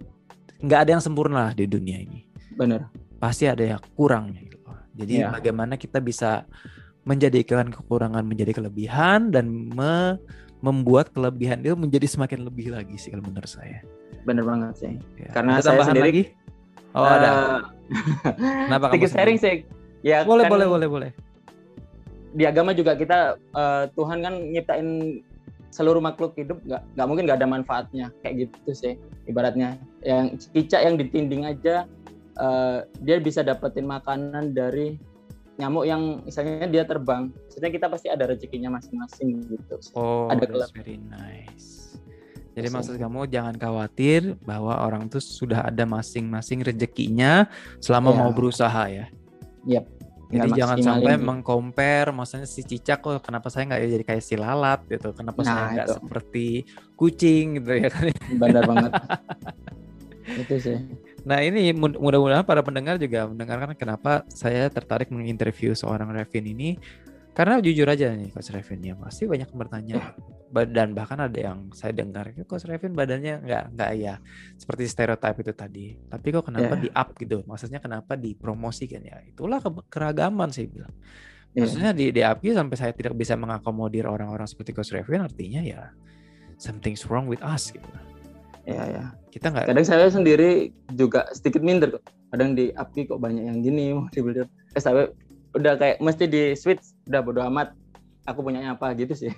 nggak 0.63 0.79
ada 0.87 0.91
yang 0.95 1.03
sempurna 1.03 1.51
di 1.51 1.67
dunia 1.67 1.99
ini. 1.99 2.23
Benar. 2.55 2.87
Pasti 3.19 3.51
ada 3.51 3.63
yang 3.63 3.81
kurangnya 3.95 4.43
gitu. 4.47 4.71
Jadi 4.95 5.23
ya. 5.23 5.31
bagaimana 5.31 5.75
kita 5.75 5.99
bisa 5.99 6.47
menjadikan 7.03 7.73
kekurangan 7.73 8.21
menjadi 8.21 8.61
kelebihan 8.61 9.33
dan 9.33 9.49
me 9.49 10.21
membuat 10.61 11.09
kelebihan 11.09 11.59
itu 11.65 11.73
menjadi 11.73 12.07
semakin 12.07 12.45
lebih 12.45 12.73
lagi 12.73 12.95
sih 12.95 13.09
kalau 13.09 13.25
menurut 13.25 13.49
saya. 13.49 13.81
Bener 14.23 14.45
banget 14.45 14.73
sih. 14.77 14.93
Ya. 15.17 15.29
Karena 15.33 15.57
ada 15.57 15.65
saya 15.65 15.81
sendiri 15.89 16.05
lagi? 16.05 16.23
Oh, 16.93 17.01
uh, 17.01 17.13
ada. 17.17 17.31
Kenapa 18.69 18.85
kamu 18.93 19.09
sharing 19.09 19.39
sih? 19.41 19.65
Ya, 20.05 20.25
boleh, 20.25 20.45
kan, 20.45 20.53
boleh, 20.53 20.67
boleh, 20.69 20.87
boleh. 20.87 21.11
Di 22.31 22.47
agama 22.47 22.71
juga 22.71 22.95
kita 22.95 23.35
uh, 23.53 23.85
Tuhan 23.93 24.23
kan 24.23 24.33
nyiptain 24.53 25.21
seluruh 25.71 26.03
makhluk 26.03 26.35
hidup 26.35 26.59
nggak 26.67 26.83
nggak 26.95 27.07
mungkin 27.07 27.23
nggak 27.25 27.39
ada 27.39 27.47
manfaatnya 27.47 28.05
kayak 28.21 28.47
gitu 28.47 28.71
sih 28.75 28.93
ibaratnya 29.31 29.79
yang 30.03 30.35
cicak 30.35 30.83
yang 30.83 30.99
ditinding 30.99 31.47
aja 31.47 31.87
uh, 32.35 32.83
dia 32.99 33.23
bisa 33.23 33.39
dapetin 33.39 33.87
makanan 33.87 34.51
dari 34.51 34.99
nyamuk 35.59 35.83
yang 35.83 36.23
misalnya 36.23 36.67
dia 36.67 36.83
terbang, 36.87 37.27
maksudnya 37.31 37.71
kita 37.71 37.87
pasti 37.91 38.07
ada 38.07 38.23
rezekinya 38.27 38.71
masing-masing 38.79 39.43
gitu. 39.51 39.75
Oh, 39.97 40.31
ada 40.31 40.47
that's 40.47 40.71
very 40.71 40.99
nice. 40.99 41.99
Jadi 42.51 42.67
so, 42.67 42.73
maksud 42.75 42.95
kamu 42.99 43.31
jangan 43.31 43.55
khawatir 43.55 44.35
bahwa 44.43 44.75
orang 44.83 45.07
itu 45.07 45.23
sudah 45.23 45.71
ada 45.71 45.87
masing-masing 45.87 46.67
rezekinya 46.67 47.47
selama 47.79 48.11
yeah. 48.11 48.19
mau 48.19 48.31
berusaha 48.35 48.83
ya. 48.91 49.05
Yep. 49.67 49.85
Jadi 50.31 50.49
jangan 50.55 50.79
sampai 50.79 51.19
mengcompare, 51.19 52.15
maksudnya 52.15 52.47
si 52.47 52.63
cicak 52.63 53.03
kok 53.03 53.19
kenapa 53.19 53.51
saya 53.51 53.67
nggak 53.67 53.81
jadi 53.83 54.05
kayak 54.07 54.23
si 54.23 54.39
lalat 54.39 54.79
gitu, 54.87 55.11
kenapa 55.11 55.43
nah, 55.43 55.51
saya 55.51 55.63
nggak 55.75 55.89
seperti 55.99 56.47
kucing 56.95 57.59
gitu 57.59 57.71
ya 57.75 57.89
kan? 57.91 58.07
Benar 58.39 58.63
banget. 58.63 58.91
itu 60.47 60.55
sih. 60.55 60.77
Nah 61.21 61.39
ini 61.45 61.69
mudah-mudahan 61.75 62.41
para 62.41 62.65
pendengar 62.65 62.97
juga 62.97 63.29
mendengarkan 63.29 63.77
kenapa 63.77 64.25
saya 64.31 64.65
tertarik 64.73 65.13
menginterview 65.13 65.77
seorang 65.77 66.09
Revin 66.09 66.45
ini. 66.49 66.69
Karena 67.31 67.63
jujur 67.63 67.87
aja 67.87 68.11
nih 68.11 68.27
Coach 68.35 68.51
Revin 68.51 68.83
ya 68.83 68.93
pasti 68.99 69.23
banyak 69.23 69.47
yang 69.47 69.59
bertanya. 69.59 69.95
Dan 70.51 70.91
bahkan 70.91 71.15
ada 71.15 71.39
yang 71.39 71.71
saya 71.71 71.95
dengar 71.95 72.35
Coach 72.43 72.67
Revin 72.67 72.91
badannya 72.91 73.39
nggak 73.39 73.63
nggak 73.71 73.91
ya 73.95 74.19
seperti 74.59 74.83
stereotip 74.89 75.39
itu 75.39 75.53
tadi. 75.55 75.85
Tapi 75.95 76.27
kok 76.27 76.51
kenapa 76.51 76.75
yeah. 76.75 76.83
di 76.83 76.89
up 76.91 77.15
gitu? 77.15 77.39
Maksudnya 77.47 77.79
kenapa 77.79 78.19
dipromosikan 78.19 78.99
ya? 78.99 79.23
Itulah 79.23 79.63
keragaman 79.87 80.51
saya 80.51 80.67
bilang. 80.67 80.91
Yeah. 81.51 81.67
maksudnya 81.67 81.91
di 81.91 82.15
di 82.15 82.21
up 82.23 82.39
sampai 82.39 82.77
saya 82.79 82.93
tidak 82.95 83.15
bisa 83.19 83.35
mengakomodir 83.35 84.07
orang-orang 84.07 84.47
seperti 84.47 84.71
Coach 84.71 84.95
Revin 84.95 85.27
artinya 85.27 85.59
ya 85.59 85.91
something's 86.55 87.03
wrong 87.11 87.27
with 87.27 87.43
us 87.43 87.75
gitu 87.75 87.83
ya 88.65 88.83
ya 88.85 89.03
kita 89.31 89.47
nggak 89.47 89.65
kadang 89.71 89.87
saya 89.87 90.11
sendiri 90.11 90.75
juga 90.91 91.25
sedikit 91.31 91.63
minder 91.63 91.97
kok. 91.97 92.03
Kadang 92.35 92.55
di 92.55 92.71
api 92.75 93.07
kok 93.07 93.19
banyak 93.23 93.47
yang 93.47 93.63
gini 93.63 93.95
mau 93.95 94.11
dibeli 94.11 94.43
eh 94.43 94.81
saya 94.81 95.07
udah 95.55 95.79
kayak 95.79 96.03
mesti 96.03 96.27
di 96.27 96.51
switch. 96.53 96.83
Udah 97.07 97.23
bodo 97.23 97.39
amat. 97.47 97.71
Aku 98.27 98.43
punyanya 98.43 98.75
apa 98.75 98.91
gitu 98.99 99.15
sih. 99.15 99.31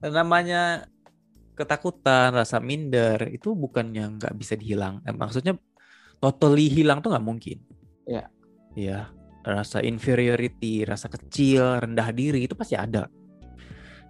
Namanya 0.00 0.88
ketakutan 1.58 2.34
rasa 2.34 2.58
minder 2.62 3.18
itu 3.30 3.52
bukan 3.52 3.90
yang 3.92 4.16
nggak 4.16 4.34
bisa 4.38 4.54
dihilang. 4.54 5.02
Eh, 5.04 5.14
maksudnya 5.14 5.58
totally 6.22 6.70
hilang 6.70 7.02
tuh 7.02 7.10
nggak 7.12 7.26
mungkin. 7.26 7.58
Ya 8.06 8.30
ya 8.78 9.10
rasa 9.44 9.84
inferiority 9.84 10.82
rasa 10.88 11.06
kecil 11.06 11.82
rendah 11.84 12.10
diri 12.10 12.48
itu 12.48 12.56
pasti 12.56 12.74
ada 12.74 13.06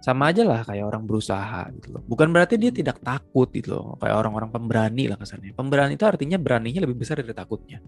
sama 0.05 0.29
aja 0.29 0.45
lah 0.45 0.61
kayak 0.61 0.85
orang 0.85 1.09
berusaha 1.09 1.65
gitu 1.81 1.97
loh. 1.97 2.01
Bukan 2.05 2.29
berarti 2.29 2.61
dia 2.61 2.69
tidak 2.69 3.01
takut 3.01 3.49
gitu 3.49 3.73
loh, 3.73 3.97
kayak 3.97 4.13
orang-orang 4.21 4.53
pemberani 4.53 5.09
lah 5.09 5.17
kesannya. 5.17 5.57
Pemberani 5.57 5.97
itu 5.97 6.05
artinya 6.05 6.37
beraninya 6.37 6.85
lebih 6.85 7.01
besar 7.01 7.25
dari 7.25 7.33
takutnya. 7.33 7.81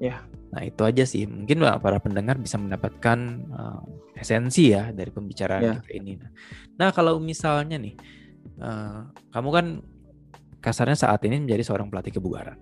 Ya. 0.00 0.24
Nah 0.56 0.64
itu 0.64 0.80
aja 0.80 1.04
sih. 1.04 1.28
Mungkin 1.28 1.60
lah 1.60 1.76
para 1.76 2.00
pendengar 2.00 2.40
bisa 2.40 2.56
mendapatkan 2.56 3.18
uh, 3.52 3.84
esensi 4.16 4.72
ya 4.72 4.88
dari 4.96 5.12
pembicaraan 5.12 5.60
ya. 5.60 5.72
kita 5.84 5.92
ini. 5.92 6.16
Nah 6.80 6.88
kalau 6.96 7.20
misalnya 7.20 7.76
nih, 7.76 7.92
uh, 8.56 9.12
kamu 9.28 9.48
kan 9.52 9.66
kasarnya 10.64 10.96
saat 10.96 11.20
ini 11.28 11.44
menjadi 11.44 11.68
seorang 11.68 11.92
pelatih 11.92 12.16
kebugaran 12.16 12.56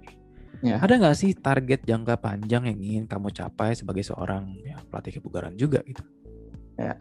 Ya. 0.65 0.81
Ada 0.81 0.97
nggak 0.97 1.17
sih 1.19 1.37
target 1.37 1.85
jangka 1.85 2.25
panjang 2.25 2.65
yang 2.73 2.79
ingin 2.81 3.05
kamu 3.05 3.37
capai 3.37 3.77
sebagai 3.77 4.01
seorang 4.01 4.49
ya, 4.65 4.81
pelatih 4.89 5.21
kebugaran 5.21 5.53
juga 5.61 5.85
gitu? 5.85 6.01
Ya, 6.81 6.97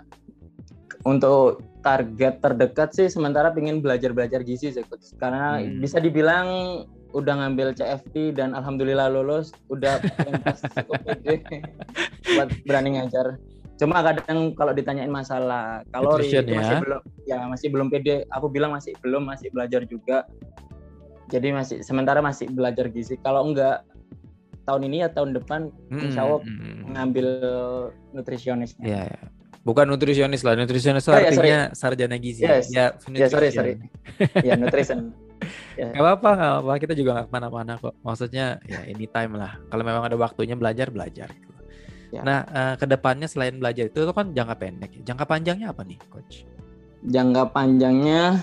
untuk 1.04 1.60
target 1.84 2.40
terdekat 2.40 2.96
sih 2.96 3.12
sementara 3.12 3.52
pengen 3.52 3.84
belajar-belajar 3.84 4.42
gizi 4.42 4.72
sih 4.72 4.84
coach. 4.88 5.12
Karena 5.20 5.60
hmm. 5.60 5.84
bisa 5.84 6.00
dibilang 6.00 6.48
udah 7.14 7.46
ngambil 7.46 7.78
CFP 7.78 8.34
dan 8.34 8.58
alhamdulillah 8.58 9.12
lulus, 9.12 9.54
udah 9.70 10.02
buat 12.34 12.50
berani 12.66 12.98
ngajar. 12.98 13.38
Cuma 13.78 14.02
kadang 14.02 14.56
kalau 14.56 14.72
ditanyain 14.72 15.12
masalah 15.12 15.84
kalori 15.92 16.30
itu 16.30 16.46
ya. 16.46 16.62
masih 16.62 16.78
belum 16.82 17.02
ya 17.28 17.38
masih 17.52 17.68
belum 17.70 17.88
pede. 17.92 18.24
Aku 18.32 18.48
bilang 18.50 18.72
masih 18.74 18.96
belum, 19.04 19.28
masih 19.28 19.52
belajar 19.52 19.84
juga. 19.86 20.26
Jadi 21.30 21.52
masih 21.52 21.78
sementara 21.84 22.24
masih 22.24 22.48
belajar 22.48 22.88
gizi. 22.90 23.20
Kalau 23.20 23.44
enggak 23.44 23.84
tahun 24.64 24.88
ini 24.88 25.04
ya 25.04 25.10
tahun 25.12 25.36
depan 25.36 25.68
hmm, 25.92 26.00
insya 26.00 26.24
Allah 26.24 26.40
hmm. 26.42 26.58
hmm, 26.58 26.84
ngambil 26.96 27.28
nutrisionisnya. 28.16 28.86
Iya, 28.88 29.02
ya. 29.12 29.20
Bukan 29.64 29.88
nutrisionis 29.88 30.44
lah, 30.44 30.60
nutrisionis 30.60 31.08
oh, 31.08 31.16
artinya 31.16 31.72
ya, 31.72 31.76
sarjana 31.76 32.20
gizi. 32.20 32.44
Yes. 32.44 32.68
Ya, 32.68 32.92
ya 33.16 33.28
sorry, 33.32 33.48
sorry. 33.48 33.80
ya, 34.44 34.60
nutrition. 34.60 35.12
Ya. 35.76 35.92
Gak 35.92 36.00
apa-apa, 36.00 36.30
gak 36.40 36.52
apa-apa. 36.56 36.74
Kita 36.80 36.94
juga 36.96 37.10
gak 37.20 37.28
ke 37.28 37.32
mana-mana 37.36 37.74
kok. 37.76 37.92
Maksudnya 38.00 38.64
ya 38.64 38.80
anytime 38.88 39.36
lah. 39.36 39.60
Kalau 39.68 39.84
memang 39.84 40.08
ada 40.08 40.16
waktunya 40.16 40.56
belajar, 40.56 40.88
belajar. 40.88 41.36
Ya. 42.16 42.22
Nah, 42.22 42.46
uh, 42.48 42.74
ke 42.78 42.86
depannya 42.86 43.26
selain 43.26 43.58
belajar 43.58 43.90
itu, 43.90 44.06
itu 44.06 44.14
kan 44.16 44.32
jangka 44.32 44.56
pendek. 44.56 44.92
Jangka 45.04 45.26
panjangnya 45.26 45.74
apa 45.74 45.82
nih, 45.82 45.98
Coach? 46.08 46.48
Jangka 47.10 47.52
panjangnya 47.52 48.40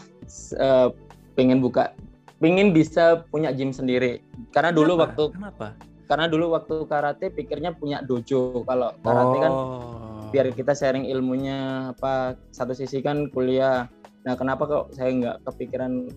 uh, 0.59 0.93
pengen 1.39 1.63
buka, 1.63 1.95
pengen 2.43 2.75
bisa 2.75 3.23
punya 3.31 3.55
gym 3.55 3.71
sendiri. 3.71 4.21
Karena 4.51 4.75
dulu 4.75 4.99
Kenapa? 4.99 5.05
waktu 5.09 5.25
Kenapa? 5.33 5.69
Karena 6.11 6.27
dulu 6.27 6.59
waktu 6.59 6.77
karate 6.91 7.27
pikirnya 7.31 7.71
punya 7.79 8.03
dojo. 8.03 8.67
Kalau 8.67 8.91
karate 8.99 9.37
kan 9.39 9.53
oh. 9.55 9.71
kan 9.87 10.10
biar 10.31 10.55
kita 10.55 10.73
sharing 10.73 11.07
ilmunya 11.11 11.91
apa 11.95 12.39
satu 12.55 12.73
sisi 12.73 13.03
kan 13.03 13.29
kuliah 13.31 13.91
nah 14.25 14.37
kenapa 14.37 14.67
kok 14.69 14.85
saya 14.95 15.11
nggak 15.11 15.37
kepikiran 15.49 16.09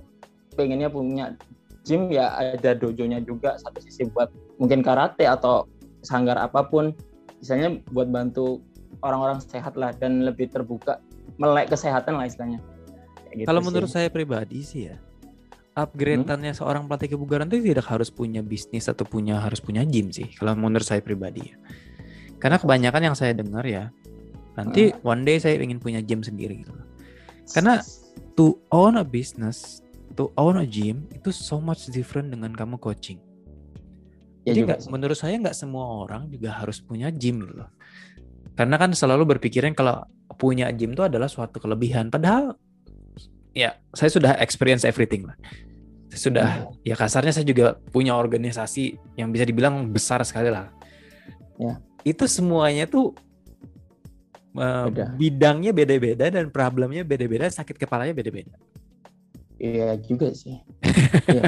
pengennya 0.54 0.90
punya 0.92 1.26
gym 1.84 2.08
ya 2.14 2.32
ada 2.38 2.78
dojonya 2.78 3.20
juga 3.24 3.60
satu 3.60 3.82
sisi 3.84 4.08
buat 4.12 4.32
mungkin 4.62 4.86
karate 4.86 5.28
atau 5.28 5.68
sanggar 6.04 6.40
apa 6.40 6.68
pun 6.68 6.96
misalnya 7.40 7.80
buat 7.92 8.08
bantu 8.12 8.64
orang-orang 9.04 9.40
sehat 9.44 9.76
lah 9.76 9.92
dan 9.98 10.24
lebih 10.24 10.48
terbuka 10.52 11.00
melek 11.40 11.72
kesehatan 11.72 12.16
lah 12.20 12.28
istilahnya 12.28 12.64
Gitu 13.34 13.50
Kalau 13.50 13.62
menurut 13.66 13.90
saya 13.90 14.08
pribadi 14.14 14.62
sih 14.62 14.94
ya, 14.94 14.96
upgrade-annya 15.74 16.54
hmm? 16.54 16.60
seorang 16.62 16.86
pelatih 16.86 17.18
kebugaran 17.18 17.50
itu 17.50 17.74
tidak 17.74 17.90
harus 17.90 18.14
punya 18.14 18.46
bisnis 18.46 18.86
atau 18.86 19.04
punya 19.10 19.42
harus 19.42 19.58
punya 19.58 19.82
gym 19.84 20.14
sih. 20.14 20.30
Kalau 20.38 20.54
menurut 20.54 20.86
saya 20.86 21.02
pribadi 21.02 21.50
ya. 21.50 21.58
Karena 22.38 22.62
kebanyakan 22.62 23.02
yang 23.02 23.16
saya 23.18 23.34
dengar 23.34 23.66
ya, 23.66 23.90
nanti 24.54 24.94
hmm. 24.94 25.02
one 25.02 25.22
day 25.26 25.38
saya 25.42 25.58
ingin 25.58 25.82
punya 25.82 26.00
gym 26.04 26.22
sendiri 26.22 26.62
gitu. 26.62 26.74
Karena 27.52 27.82
to 28.38 28.58
own 28.74 28.98
a 28.98 29.06
business, 29.06 29.82
to 30.18 30.30
own 30.38 30.62
a 30.62 30.66
gym 30.68 31.06
itu 31.14 31.34
so 31.34 31.58
much 31.58 31.90
different 31.90 32.34
dengan 32.34 32.54
kamu 32.54 32.78
coaching. 32.78 33.20
Ya 34.44 34.52
Jadi 34.52 34.76
gak, 34.76 34.80
menurut 34.92 35.16
saya 35.16 35.40
nggak 35.40 35.56
semua 35.56 36.04
orang 36.04 36.28
juga 36.28 36.52
harus 36.52 36.84
punya 36.84 37.08
gym 37.10 37.44
gitu 37.48 37.64
loh. 37.64 37.72
Karena 38.54 38.76
kan 38.78 38.92
selalu 38.94 39.38
berpikiran 39.38 39.74
kalau 39.74 40.04
punya 40.36 40.70
gym 40.76 40.94
itu 40.94 41.02
adalah 41.02 41.32
suatu 41.32 41.58
kelebihan. 41.58 42.12
Padahal 42.12 42.60
ya 43.56 43.78
saya 43.94 44.10
sudah 44.12 44.32
experience 44.42 44.84
everything 44.84 45.26
lah. 45.30 45.38
sudah 46.14 46.70
hmm. 46.70 46.86
ya 46.86 46.94
kasarnya 46.94 47.34
saya 47.34 47.42
juga 47.42 47.74
punya 47.90 48.14
organisasi 48.14 49.18
yang 49.18 49.34
bisa 49.34 49.50
dibilang 49.50 49.90
besar 49.90 50.22
sekali 50.22 50.54
lah. 50.54 50.70
Ya. 51.58 51.82
Itu 52.06 52.30
semuanya 52.30 52.86
tuh 52.86 53.18
uh, 54.58 54.88
beda. 54.90 55.06
bidangnya 55.18 55.72
beda-beda 55.72 56.26
dan 56.30 56.50
problemnya 56.50 57.06
beda-beda, 57.06 57.50
sakit 57.50 57.78
kepalanya 57.78 58.14
beda-beda. 58.14 58.56
Iya 59.62 59.96
juga 60.02 60.34
sih. 60.36 60.60
ya. 61.38 61.44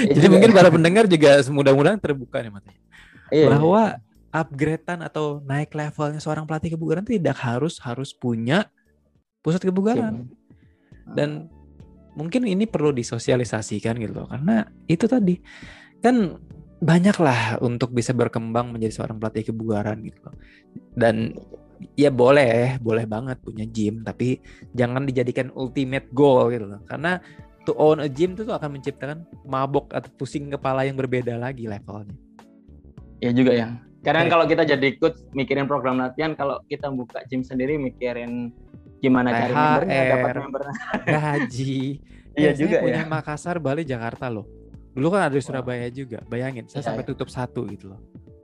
Jadi 0.00 0.26
juga. 0.26 0.32
mungkin 0.32 0.50
para 0.50 0.68
pendengar 0.72 1.04
juga 1.06 1.38
mudah-mudahan 1.48 2.00
terbuka 2.00 2.42
nih 2.42 2.50
matanya. 2.50 2.82
Iya, 3.28 3.46
bahwa 3.52 3.82
iya. 3.94 4.00
upgradean 4.32 5.00
atau 5.04 5.44
naik 5.44 5.70
levelnya 5.76 6.18
seorang 6.18 6.48
pelatih 6.48 6.74
kebugaran 6.74 7.04
tidak 7.04 7.36
harus 7.38 7.78
harus 7.78 8.10
punya 8.16 8.66
pusat 9.44 9.62
kebugaran. 9.62 10.26
Iya 10.26 10.38
dan 11.12 11.48
mungkin 12.18 12.44
ini 12.44 12.66
perlu 12.66 12.90
disosialisasikan 12.90 13.96
gitu 14.02 14.12
loh 14.12 14.28
karena 14.28 14.66
itu 14.90 15.06
tadi 15.06 15.38
kan 16.02 16.36
banyaklah 16.78 17.62
untuk 17.62 17.94
bisa 17.94 18.14
berkembang 18.14 18.74
menjadi 18.74 19.02
seorang 19.02 19.18
pelatih 19.22 19.50
kebugaran 19.50 20.02
gitu 20.02 20.18
loh 20.26 20.34
dan 20.98 21.34
ya 21.94 22.10
boleh 22.10 22.78
boleh 22.82 23.04
banget 23.06 23.38
punya 23.42 23.64
gym 23.66 24.02
tapi 24.02 24.42
jangan 24.74 25.06
dijadikan 25.06 25.50
ultimate 25.54 26.10
goal 26.10 26.50
gitu 26.50 26.66
loh 26.66 26.80
karena 26.86 27.22
to 27.66 27.74
own 27.78 28.02
a 28.02 28.08
gym 28.10 28.34
itu 28.34 28.42
tuh 28.42 28.56
akan 28.56 28.78
menciptakan 28.78 29.22
mabok 29.46 29.92
atau 29.94 30.10
pusing 30.18 30.50
kepala 30.50 30.86
yang 30.86 30.98
berbeda 30.98 31.38
lagi 31.38 31.70
levelnya 31.70 32.16
ya 33.22 33.30
juga 33.30 33.52
ya 33.54 33.68
karena 34.02 34.30
kalau 34.30 34.46
kita 34.46 34.62
jadi 34.62 34.94
ikut 34.94 35.34
mikirin 35.34 35.66
program 35.66 35.98
latihan 35.98 36.34
kalau 36.38 36.62
kita 36.70 36.86
buka 36.90 37.22
gym 37.26 37.42
sendiri 37.42 37.74
mikirin 37.78 38.54
gimana 38.98 39.28
cari 39.30 39.52
membernya, 39.54 40.02
dapat 40.10 40.34
member. 40.42 40.62
Gaji. 41.06 41.76
iya 42.40 42.50
juga 42.54 42.82
punya 42.82 43.02
ya. 43.06 43.10
Makassar, 43.10 43.56
Bali, 43.62 43.82
Jakarta 43.86 44.26
loh. 44.30 44.46
Dulu 44.94 45.14
kan 45.14 45.30
ada 45.30 45.34
di 45.38 45.42
Surabaya 45.42 45.86
juga. 45.90 46.22
Bayangin, 46.26 46.66
saya 46.66 46.82
iya, 46.82 46.86
sampai 46.90 47.02
iya. 47.06 47.10
tutup 47.14 47.28
satu 47.30 47.62
gitu 47.70 47.94
loh. 47.94 48.00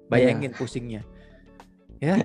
Bayangin 0.06 0.54
iya. 0.54 0.58
pusingnya. 0.58 1.02
Ya. 2.04 2.16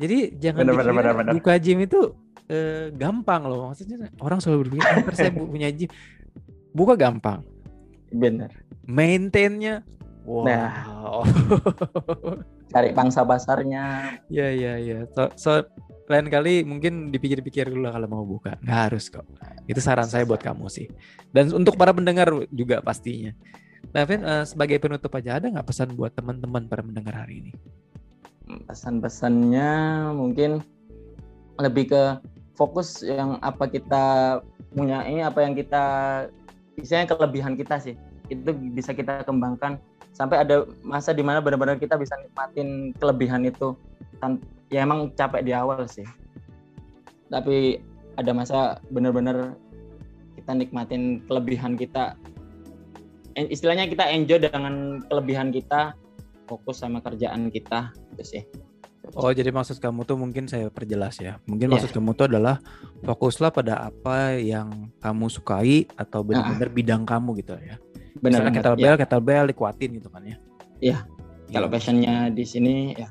Jadi 0.00 0.18
jangan 0.40 0.64
bener, 0.64 0.74
bener, 0.80 0.94
bener, 0.96 1.14
bener. 1.20 1.32
buka 1.36 1.52
gym 1.60 1.84
itu 1.84 2.00
eh, 2.48 2.88
gampang 2.96 3.44
loh. 3.44 3.68
Maksudnya 3.68 4.08
orang 4.24 4.40
selalu 4.40 4.58
berpikir, 4.72 4.88
ah, 4.88 5.12
saya 5.12 5.30
punya 5.52 5.68
gym. 5.68 5.92
Buka 6.72 6.96
gampang. 6.96 7.44
Bener. 8.08 8.48
Maintainnya 8.88 9.84
Wow. 10.28 10.44
Nah, 10.44 10.68
cari 12.72 12.92
pangsa 12.92 13.24
pasarnya. 13.24 14.12
Ya 14.28 14.52
ya 14.52 14.76
ya. 14.76 15.08
So, 15.16 15.32
so 15.40 15.50
lain 16.12 16.28
kali 16.28 16.68
mungkin 16.68 17.08
dipikir-pikir 17.08 17.72
dulu 17.72 17.88
kalau 17.88 18.08
mau 18.12 18.24
buka. 18.28 18.60
Nggak 18.60 18.80
harus 18.92 19.08
kok. 19.08 19.24
Itu 19.64 19.80
saran 19.80 20.04
saya 20.04 20.28
buat 20.28 20.44
kamu 20.44 20.68
sih. 20.68 20.92
Dan 21.32 21.48
untuk 21.56 21.80
para 21.80 21.96
pendengar 21.96 22.28
juga 22.52 22.84
pastinya. 22.84 23.32
Nah, 23.88 24.04
Vin, 24.04 24.20
uh, 24.20 24.44
sebagai 24.44 24.76
penutup 24.76 25.08
aja 25.16 25.40
ada 25.40 25.48
nggak 25.48 25.64
pesan 25.64 25.96
buat 25.96 26.12
teman-teman 26.12 26.68
para 26.68 26.84
pendengar 26.84 27.24
hari 27.24 27.48
ini? 27.48 27.52
Pesan-pesannya 28.48 29.70
mungkin 30.16 30.64
lebih 31.58 31.92
ke 31.92 32.02
fokus 32.56 33.04
yang 33.04 33.36
apa 33.44 33.68
kita 33.68 34.04
punya 34.72 35.04
ini 35.06 35.22
apa 35.22 35.44
yang 35.44 35.52
kita 35.56 35.84
misalnya 36.78 37.12
kelebihan 37.12 37.54
kita 37.54 37.76
sih. 37.78 37.94
Itu 38.32 38.52
bisa 38.72 38.92
kita 38.92 39.24
kembangkan 39.24 39.80
sampai 40.12 40.42
ada 40.42 40.66
masa 40.82 41.14
di 41.14 41.22
mana 41.22 41.38
benar-benar 41.38 41.78
kita 41.78 41.94
bisa 41.94 42.16
nikmatin 42.18 42.90
kelebihan 42.98 43.46
itu 43.46 43.78
ya 44.72 44.82
emang 44.82 45.12
capek 45.14 45.44
di 45.44 45.52
awal 45.54 45.86
sih. 45.86 46.04
Tapi 47.28 47.78
ada 48.18 48.32
masa 48.34 48.82
benar-benar 48.90 49.54
kita 50.34 50.52
nikmatin 50.56 51.22
kelebihan 51.28 51.76
kita. 51.78 52.18
Istilahnya 53.38 53.86
kita 53.86 54.02
enjoy 54.10 54.42
dengan 54.42 54.98
kelebihan 55.06 55.54
kita 55.54 55.94
fokus 56.48 56.80
sama 56.80 57.04
kerjaan 57.04 57.52
kita 57.52 57.92
itu 58.16 58.24
sih. 58.24 58.42
Oh 59.16 59.32
jadi 59.32 59.48
maksud 59.48 59.80
kamu 59.80 60.04
tuh 60.04 60.20
mungkin 60.20 60.44
saya 60.50 60.68
perjelas 60.68 61.16
ya. 61.16 61.40
Mungkin 61.48 61.72
yeah. 61.72 61.74
maksud 61.78 61.90
kamu 61.96 62.12
tuh 62.12 62.28
adalah 62.28 62.60
Fokuslah 63.06 63.54
pada 63.54 63.88
apa 63.88 64.36
yang 64.36 64.90
kamu 65.00 65.30
sukai 65.32 65.88
Atau 65.96 66.26
benar-benar 66.26 66.68
uh. 66.68 66.74
bidang 66.74 67.02
kamu 67.08 67.40
gitu 67.40 67.56
ya. 67.56 67.80
Benar 68.18 68.44
Misalnya 68.44 68.52
kettlebell, 68.58 68.94
ya. 68.96 69.00
kettlebell 69.00 69.44
dikuatin 69.48 69.90
gitu 69.96 70.08
kan 70.10 70.22
ya. 70.26 70.36
Iya. 70.82 70.98
Kalau 71.48 71.68
passionnya 71.72 72.28
di 72.28 72.44
sini 72.44 72.92
ya. 72.98 73.08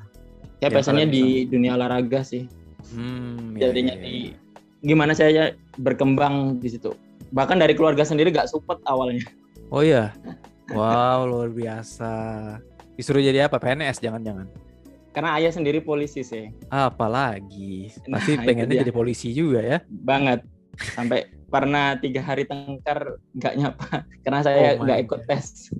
Ya 0.62 0.68
biasanya 0.70 1.06
di 1.06 1.46
dunia 1.46 1.74
olahraga 1.74 2.22
sih. 2.22 2.46
Hmm, 2.94 3.58
iya, 3.58 3.70
jadinya 3.70 3.94
iya, 3.98 4.06
iya. 4.06 4.34
di 4.82 4.86
gimana 4.86 5.12
saya 5.14 5.54
berkembang 5.82 6.62
di 6.62 6.68
situ. 6.70 6.94
Bahkan 7.34 7.58
dari 7.58 7.74
keluarga 7.74 8.06
sendiri 8.06 8.30
gak 8.30 8.50
support 8.50 8.78
awalnya. 8.86 9.26
Oh 9.74 9.82
iya? 9.82 10.14
Wow 10.70 11.26
luar 11.26 11.50
biasa 11.50 12.12
disuruh 12.98 13.22
jadi 13.22 13.46
apa? 13.46 13.62
PNS 13.62 14.02
jangan-jangan? 14.02 14.50
Karena 15.14 15.38
ayah 15.38 15.54
sendiri 15.54 15.78
polisi 15.78 16.26
sih. 16.26 16.50
Apalagi? 16.66 17.94
Pasti 18.10 18.34
nah, 18.34 18.42
pengennya 18.42 18.82
jadi 18.82 18.92
polisi 18.92 19.30
juga 19.30 19.62
ya? 19.62 19.78
Banget. 19.86 20.42
Sampai 20.98 21.30
pernah 21.46 21.94
tiga 21.96 22.26
hari 22.26 22.42
tengkar 22.44 23.22
nggak 23.38 23.54
nyapa. 23.54 24.02
Karena 24.26 24.40
saya 24.42 24.74
oh 24.74 24.82
nggak 24.82 24.98
oh 24.98 25.04
ikut 25.06 25.20
tes. 25.30 25.70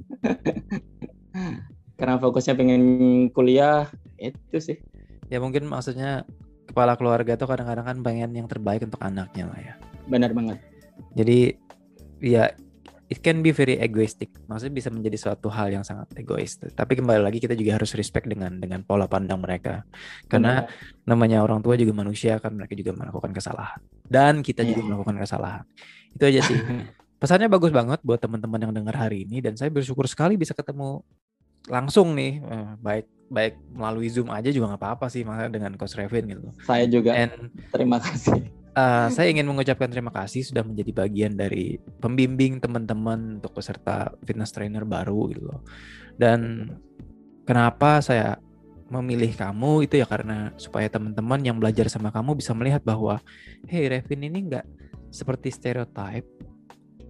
Karena 1.99 2.15
fokusnya 2.23 2.55
pengen 2.55 2.83
kuliah 3.35 3.91
itu 4.23 4.59
sih. 4.63 4.79
Ya 5.27 5.43
mungkin 5.43 5.67
maksudnya 5.67 6.23
kepala 6.71 6.95
keluarga 6.95 7.35
tuh 7.35 7.51
kadang-kadang 7.51 7.85
kan 7.85 7.99
pengen 8.07 8.31
yang 8.39 8.47
terbaik 8.47 8.87
untuk 8.87 9.03
anaknya 9.03 9.51
lah 9.51 9.59
ya. 9.59 9.75
Benar 10.07 10.31
banget. 10.31 10.59
Jadi 11.19 11.59
ya 12.23 12.55
it 13.09 13.25
can 13.25 13.40
be 13.40 13.51
very 13.51 13.81
egoistic 13.81 14.29
maksudnya 14.47 14.75
bisa 14.77 14.88
menjadi 14.92 15.16
suatu 15.16 15.49
hal 15.49 15.73
yang 15.73 15.85
sangat 15.85 16.12
egois 16.16 16.61
tapi 16.77 17.01
kembali 17.01 17.25
lagi 17.25 17.40
kita 17.40 17.57
juga 17.57 17.81
harus 17.81 17.97
respect 17.97 18.29
dengan 18.29 18.61
dengan 18.61 18.85
pola 18.85 19.09
pandang 19.09 19.40
mereka 19.40 19.83
karena 20.29 20.68
Benar. 20.68 21.05
namanya 21.09 21.38
orang 21.40 21.64
tua 21.64 21.75
juga 21.75 21.97
manusia 21.97 22.37
kan 22.38 22.53
mereka 22.53 22.77
juga 22.77 22.94
melakukan 22.94 23.33
kesalahan 23.33 23.81
dan 24.07 24.44
kita 24.44 24.62
yeah. 24.62 24.68
juga 24.73 24.81
iya. 24.81 24.88
melakukan 24.92 25.16
kesalahan 25.21 25.64
itu 26.12 26.25
aja 26.25 26.40
sih 26.44 26.59
pesannya 27.21 27.49
bagus 27.51 27.73
banget 27.75 27.99
buat 28.05 28.21
teman-teman 28.21 28.68
yang 28.68 28.73
dengar 28.77 28.94
hari 28.94 29.27
ini 29.27 29.42
dan 29.42 29.59
saya 29.59 29.73
bersyukur 29.73 30.07
sekali 30.07 30.38
bisa 30.38 30.55
ketemu 30.55 31.03
langsung 31.66 32.14
nih 32.14 32.40
eh, 32.44 32.71
baik 32.79 33.07
baik 33.29 33.61
melalui 33.77 34.09
zoom 34.09 34.33
aja 34.33 34.49
juga 34.49 34.73
nggak 34.73 34.81
apa-apa 34.81 35.07
sih 35.12 35.23
dengan 35.53 35.77
coach 35.77 35.94
Revin 36.01 36.33
gitu. 36.33 36.49
Saya 36.64 36.88
juga. 36.88 37.12
And, 37.12 37.53
terima 37.68 38.01
kasih. 38.01 38.49
Uh, 38.79 39.11
saya 39.11 39.35
ingin 39.35 39.43
mengucapkan 39.43 39.91
terima 39.91 40.14
kasih 40.14 40.47
sudah 40.47 40.62
menjadi 40.62 40.95
bagian 40.95 41.35
dari 41.35 41.83
pembimbing 41.99 42.62
teman-teman 42.62 43.43
untuk 43.43 43.59
peserta 43.59 44.14
fitness 44.23 44.55
trainer 44.55 44.87
baru 44.87 45.35
gitu 45.35 45.51
loh. 45.51 45.67
Dan 46.14 46.71
kenapa 47.43 47.99
saya 47.99 48.38
memilih 48.87 49.35
kamu 49.35 49.91
itu 49.91 49.99
ya 49.99 50.07
karena 50.07 50.55
supaya 50.55 50.87
teman-teman 50.87 51.43
yang 51.43 51.59
belajar 51.59 51.91
sama 51.91 52.14
kamu 52.14 52.38
bisa 52.38 52.55
melihat 52.55 52.81
bahwa 52.87 53.19
hey 53.67 53.91
Revin 53.91 54.31
ini 54.31 54.49
nggak 54.49 54.67
seperti 55.12 55.53
stereotip 55.53 56.25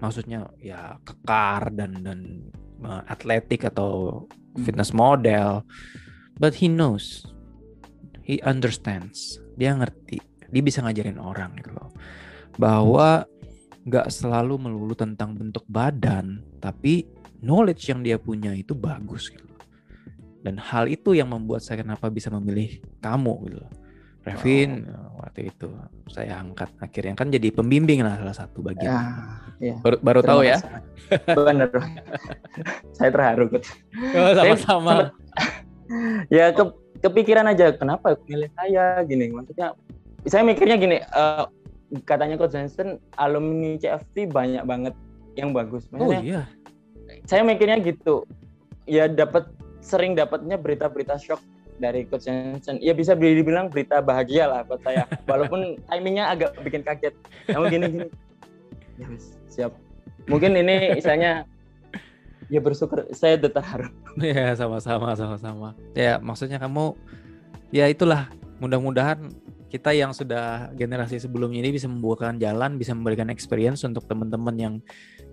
maksudnya 0.03 0.51
ya 0.59 0.99
kekar 1.07 1.71
dan 1.75 2.03
dan 2.03 2.51
uh, 2.83 3.03
atletik 3.07 3.67
atau 3.67 4.25
hmm. 4.27 4.63
fitness 4.67 4.91
model 4.91 5.63
but 6.39 6.59
he 6.59 6.67
knows 6.67 7.27
he 8.27 8.43
understands 8.43 9.39
dia 9.55 9.75
ngerti 9.75 10.19
dia 10.49 10.63
bisa 10.65 10.85
ngajarin 10.85 11.21
orang 11.21 11.55
gitu 11.61 11.71
loh 11.73 11.93
bahwa 12.57 13.25
nggak 13.89 14.09
selalu 14.13 14.69
melulu 14.69 14.93
tentang 14.93 15.33
bentuk 15.37 15.65
badan 15.69 16.45
tapi 16.61 17.09
knowledge 17.41 17.89
yang 17.89 18.05
dia 18.05 18.21
punya 18.21 18.53
itu 18.53 18.77
bagus 18.77 19.33
gitu 19.33 19.47
dan 20.43 20.61
hal 20.61 20.89
itu 20.89 21.17
yang 21.17 21.31
membuat 21.31 21.65
saya 21.65 21.81
kenapa 21.85 22.09
bisa 22.13 22.29
memilih 22.29 22.81
kamu 23.01 23.35
gitu 23.49 23.59
loh 23.63 23.73
Revin 24.29 24.85
wow. 24.85 25.25
waktu 25.25 25.49
itu 25.49 25.69
saya 26.13 26.43
angkat 26.45 26.69
akhirnya 26.83 27.15
kan 27.17 27.33
jadi 27.33 27.49
pembimbing 27.49 28.05
lah 28.05 28.21
salah 28.21 28.37
satu 28.37 28.61
bagian. 28.61 28.93
Ya, 28.93 29.01
ya. 29.57 29.77
Baru, 29.81 29.97
baru 30.05 30.21
tahu 30.21 30.41
ya. 30.45 30.59
Benar. 31.33 31.73
saya 32.99 33.09
terharu. 33.09 33.49
Oh, 33.49 34.31
sama-sama. 34.37 35.17
ya 36.35 36.53
ke, 36.53 36.63
kepikiran 37.01 37.49
aja 37.49 37.73
kenapa 37.73 38.19
milih 38.29 38.53
saya 38.53 39.01
gini 39.09 39.33
maksudnya 39.33 39.73
saya 40.27 40.43
mikirnya 40.43 40.77
gini 40.81 40.99
uh, 41.15 41.47
katanya 42.05 42.37
Coach 42.37 42.57
Johnson 42.57 42.99
alumni 43.17 43.79
CFT 43.79 44.29
banyak 44.29 44.65
banget 44.67 44.95
yang 45.39 45.55
bagus. 45.55 45.87
Oh, 45.95 46.11
Maksudnya, 46.11 46.19
oh 46.19 46.25
iya. 46.27 46.43
Saya 47.25 47.47
mikirnya 47.47 47.79
gitu. 47.81 48.27
Ya 48.89 49.07
dapat 49.07 49.49
sering 49.81 50.19
dapatnya 50.19 50.59
berita-berita 50.59 51.17
shock 51.17 51.41
dari 51.79 52.05
Coach 52.05 52.27
Johnson. 52.27 52.83
Ya 52.83 52.93
bisa 52.93 53.15
dibilang 53.15 53.71
berita 53.71 54.03
bahagia 54.03 54.51
lah 54.51 54.61
buat 54.67 54.83
saya. 54.83 55.07
Walaupun 55.31 55.79
timingnya 55.89 56.35
agak 56.35 56.59
bikin 56.61 56.83
kaget. 56.83 57.15
Namun 57.49 57.67
gini-gini. 57.71 58.09
Ya 58.99 59.07
siap. 59.49 59.73
Mungkin 60.29 60.59
ini 60.59 60.99
misalnya 60.99 61.47
ya 62.53 62.61
bersyukur 62.61 63.07
saya 63.15 63.39
terharu. 63.41 63.89
Ya 64.19 64.51
sama-sama 64.59 65.15
sama-sama. 65.15 65.69
Ya 65.95 66.19
maksudnya 66.19 66.59
kamu 66.59 66.99
ya 67.71 67.87
itulah 67.87 68.27
mudah-mudahan 68.59 69.31
kita 69.69 69.93
yang 69.93 70.17
sudah 70.17 70.73
generasi 70.73 71.21
sebelumnya 71.21 71.61
ini 71.61 71.77
bisa 71.77 71.87
membukakan 71.87 72.41
jalan, 72.41 72.81
bisa 72.81 72.97
memberikan 72.97 73.29
experience 73.29 73.85
untuk 73.85 74.09
teman-teman 74.09 74.57
yang 74.57 74.75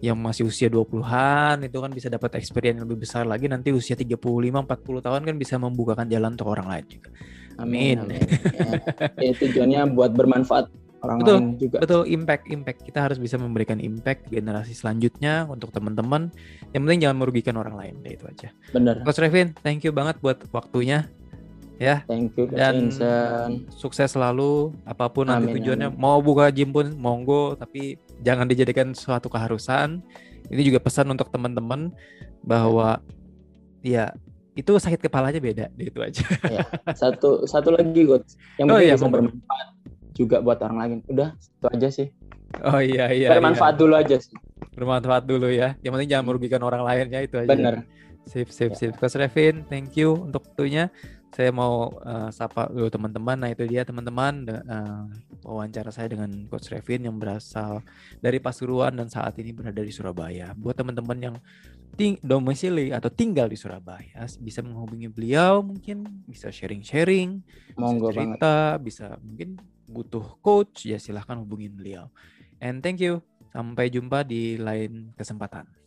yang 0.03 0.19
masih 0.19 0.51
usia 0.51 0.67
20-an 0.67 1.63
itu 1.63 1.77
kan 1.79 1.91
bisa 1.95 2.11
dapat 2.11 2.35
experience 2.35 2.83
yang 2.83 2.85
lebih 2.85 3.07
besar 3.07 3.23
lagi 3.23 3.47
nanti 3.47 3.71
usia 3.71 3.95
35 3.95 4.19
40 4.19 5.07
tahun 5.07 5.21
kan 5.23 5.35
bisa 5.39 5.55
membukakan 5.55 6.05
jalan 6.11 6.35
untuk 6.35 6.51
orang 6.51 6.67
lain 6.67 6.85
juga. 6.99 7.09
Amin. 7.55 8.03
amin, 8.03 8.19
Ya, 9.23 9.31
ya, 9.31 9.33
tujuannya 9.39 9.81
buat 9.95 10.11
bermanfaat 10.11 10.67
orang 10.99 11.17
betul, 11.23 11.37
lain 11.39 11.47
juga. 11.55 11.77
Betul, 11.79 12.01
impact 12.11 12.43
impact. 12.51 12.79
Kita 12.83 12.99
harus 13.07 13.17
bisa 13.21 13.39
memberikan 13.39 13.79
impact 13.79 14.27
generasi 14.27 14.75
selanjutnya 14.75 15.47
untuk 15.47 15.71
teman-teman. 15.71 16.33
Yang 16.75 16.81
penting 16.83 16.99
jangan 17.07 17.17
merugikan 17.17 17.55
orang 17.55 17.79
lain, 17.79 17.93
deh 18.03 18.19
itu 18.19 18.25
aja. 18.27 18.49
Benar. 18.75 19.07
Coach 19.07 19.21
Revin, 19.23 19.55
thank 19.63 19.87
you 19.87 19.95
banget 19.95 20.19
buat 20.19 20.43
waktunya 20.51 21.07
ya. 21.77 22.03
Thank 22.07 22.35
you 22.39 22.47
dan 22.51 22.89
Vincent. 22.89 23.69
sukses 23.73 24.11
selalu 24.15 24.75
apa 24.87 25.11
pun 25.11 25.27
nanti 25.27 25.51
amin, 25.51 25.55
tujuannya 25.61 25.89
amin. 25.91 25.99
mau 25.99 26.19
buka 26.23 26.47
gym 26.51 26.71
pun 26.71 26.91
monggo 26.95 27.55
tapi 27.59 27.99
jangan 28.23 28.47
dijadikan 28.47 28.95
suatu 28.95 29.27
keharusan. 29.27 29.99
Ini 30.45 30.61
juga 30.61 30.77
pesan 30.77 31.09
untuk 31.09 31.33
teman-teman 31.33 31.89
bahwa 32.45 33.01
ya 33.81 34.13
itu 34.55 34.71
sakit 34.71 35.03
kepala 35.03 35.33
aja 35.33 35.41
beda 35.41 35.67
itu 35.75 35.99
aja. 35.99 36.23
Ya, 36.47 36.63
satu 36.95 37.43
satu 37.43 37.75
lagi 37.75 38.07
coach 38.07 38.39
yang 38.55 38.71
oh, 38.71 38.79
iya, 38.79 38.95
bisa 38.95 39.11
bermanfaat 39.11 39.67
juga 40.15 40.39
buat 40.39 40.59
orang 40.63 40.77
lain. 40.79 40.97
Udah 41.11 41.35
itu 41.35 41.67
aja 41.67 41.87
sih. 41.91 42.07
Oh 42.63 42.79
iya 42.79 43.11
iya. 43.11 43.27
Bermanfaat 43.35 43.75
iya. 43.75 43.81
dulu 43.83 43.93
aja 43.99 44.15
sih. 44.15 44.35
Bermanfaat 44.71 45.23
dulu 45.27 45.51
ya. 45.51 45.75
Yang 45.83 45.91
penting 45.99 46.09
jangan 46.15 46.25
merugikan 46.31 46.61
orang 46.63 46.87
lain 46.87 47.11
ya 47.11 47.19
itu 47.27 47.35
aja. 47.35 47.51
Bener. 47.51 47.75
Sip 48.25 48.47
sip 48.49 48.73
ya. 48.73 48.77
sip. 48.79 48.93
Coach 48.95 49.19
Revin, 49.19 49.67
thank 49.67 49.93
you 49.99 50.15
untuk 50.15 50.47
waktunya 50.47 50.87
saya 51.35 51.51
mau 51.51 51.91
uh, 51.99 52.31
sapa 52.31 52.71
dulu 52.71 52.87
teman-teman. 52.87 53.35
Nah 53.35 53.51
itu 53.51 53.67
dia 53.67 53.83
teman-teman 53.83 54.47
uh, 54.47 55.03
wawancara 55.43 55.91
saya 55.91 56.07
dengan 56.07 56.31
Coach 56.47 56.71
Revin 56.71 57.11
yang 57.11 57.19
berasal 57.19 57.83
dari 58.23 58.39
Pasuruan 58.39 58.95
dan 58.95 59.11
saat 59.11 59.35
ini 59.35 59.51
berada 59.51 59.83
di 59.83 59.91
Surabaya. 59.91 60.55
Buat 60.55 60.79
teman-teman 60.79 61.19
yang 61.19 61.35
ting 61.99 62.15
domisili 62.23 62.95
atau 62.95 63.11
tinggal 63.11 63.51
di 63.51 63.59
Surabaya 63.59 64.23
bisa 64.39 64.63
menghubungi 64.63 65.11
beliau 65.11 65.59
mungkin 65.59 66.23
bisa 66.23 66.47
sharing-sharing, 66.47 67.43
Monggo 67.75 68.15
cerita, 68.15 68.79
banget. 68.79 68.87
bisa 68.87 69.05
mungkin 69.19 69.59
butuh 69.91 70.39
coach 70.39 70.87
ya 70.87 70.95
silahkan 70.95 71.35
hubungin 71.35 71.75
beliau. 71.75 72.07
And 72.63 72.79
thank 72.79 73.03
you. 73.03 73.19
Sampai 73.51 73.91
jumpa 73.91 74.23
di 74.23 74.55
lain 74.55 75.11
kesempatan. 75.19 75.84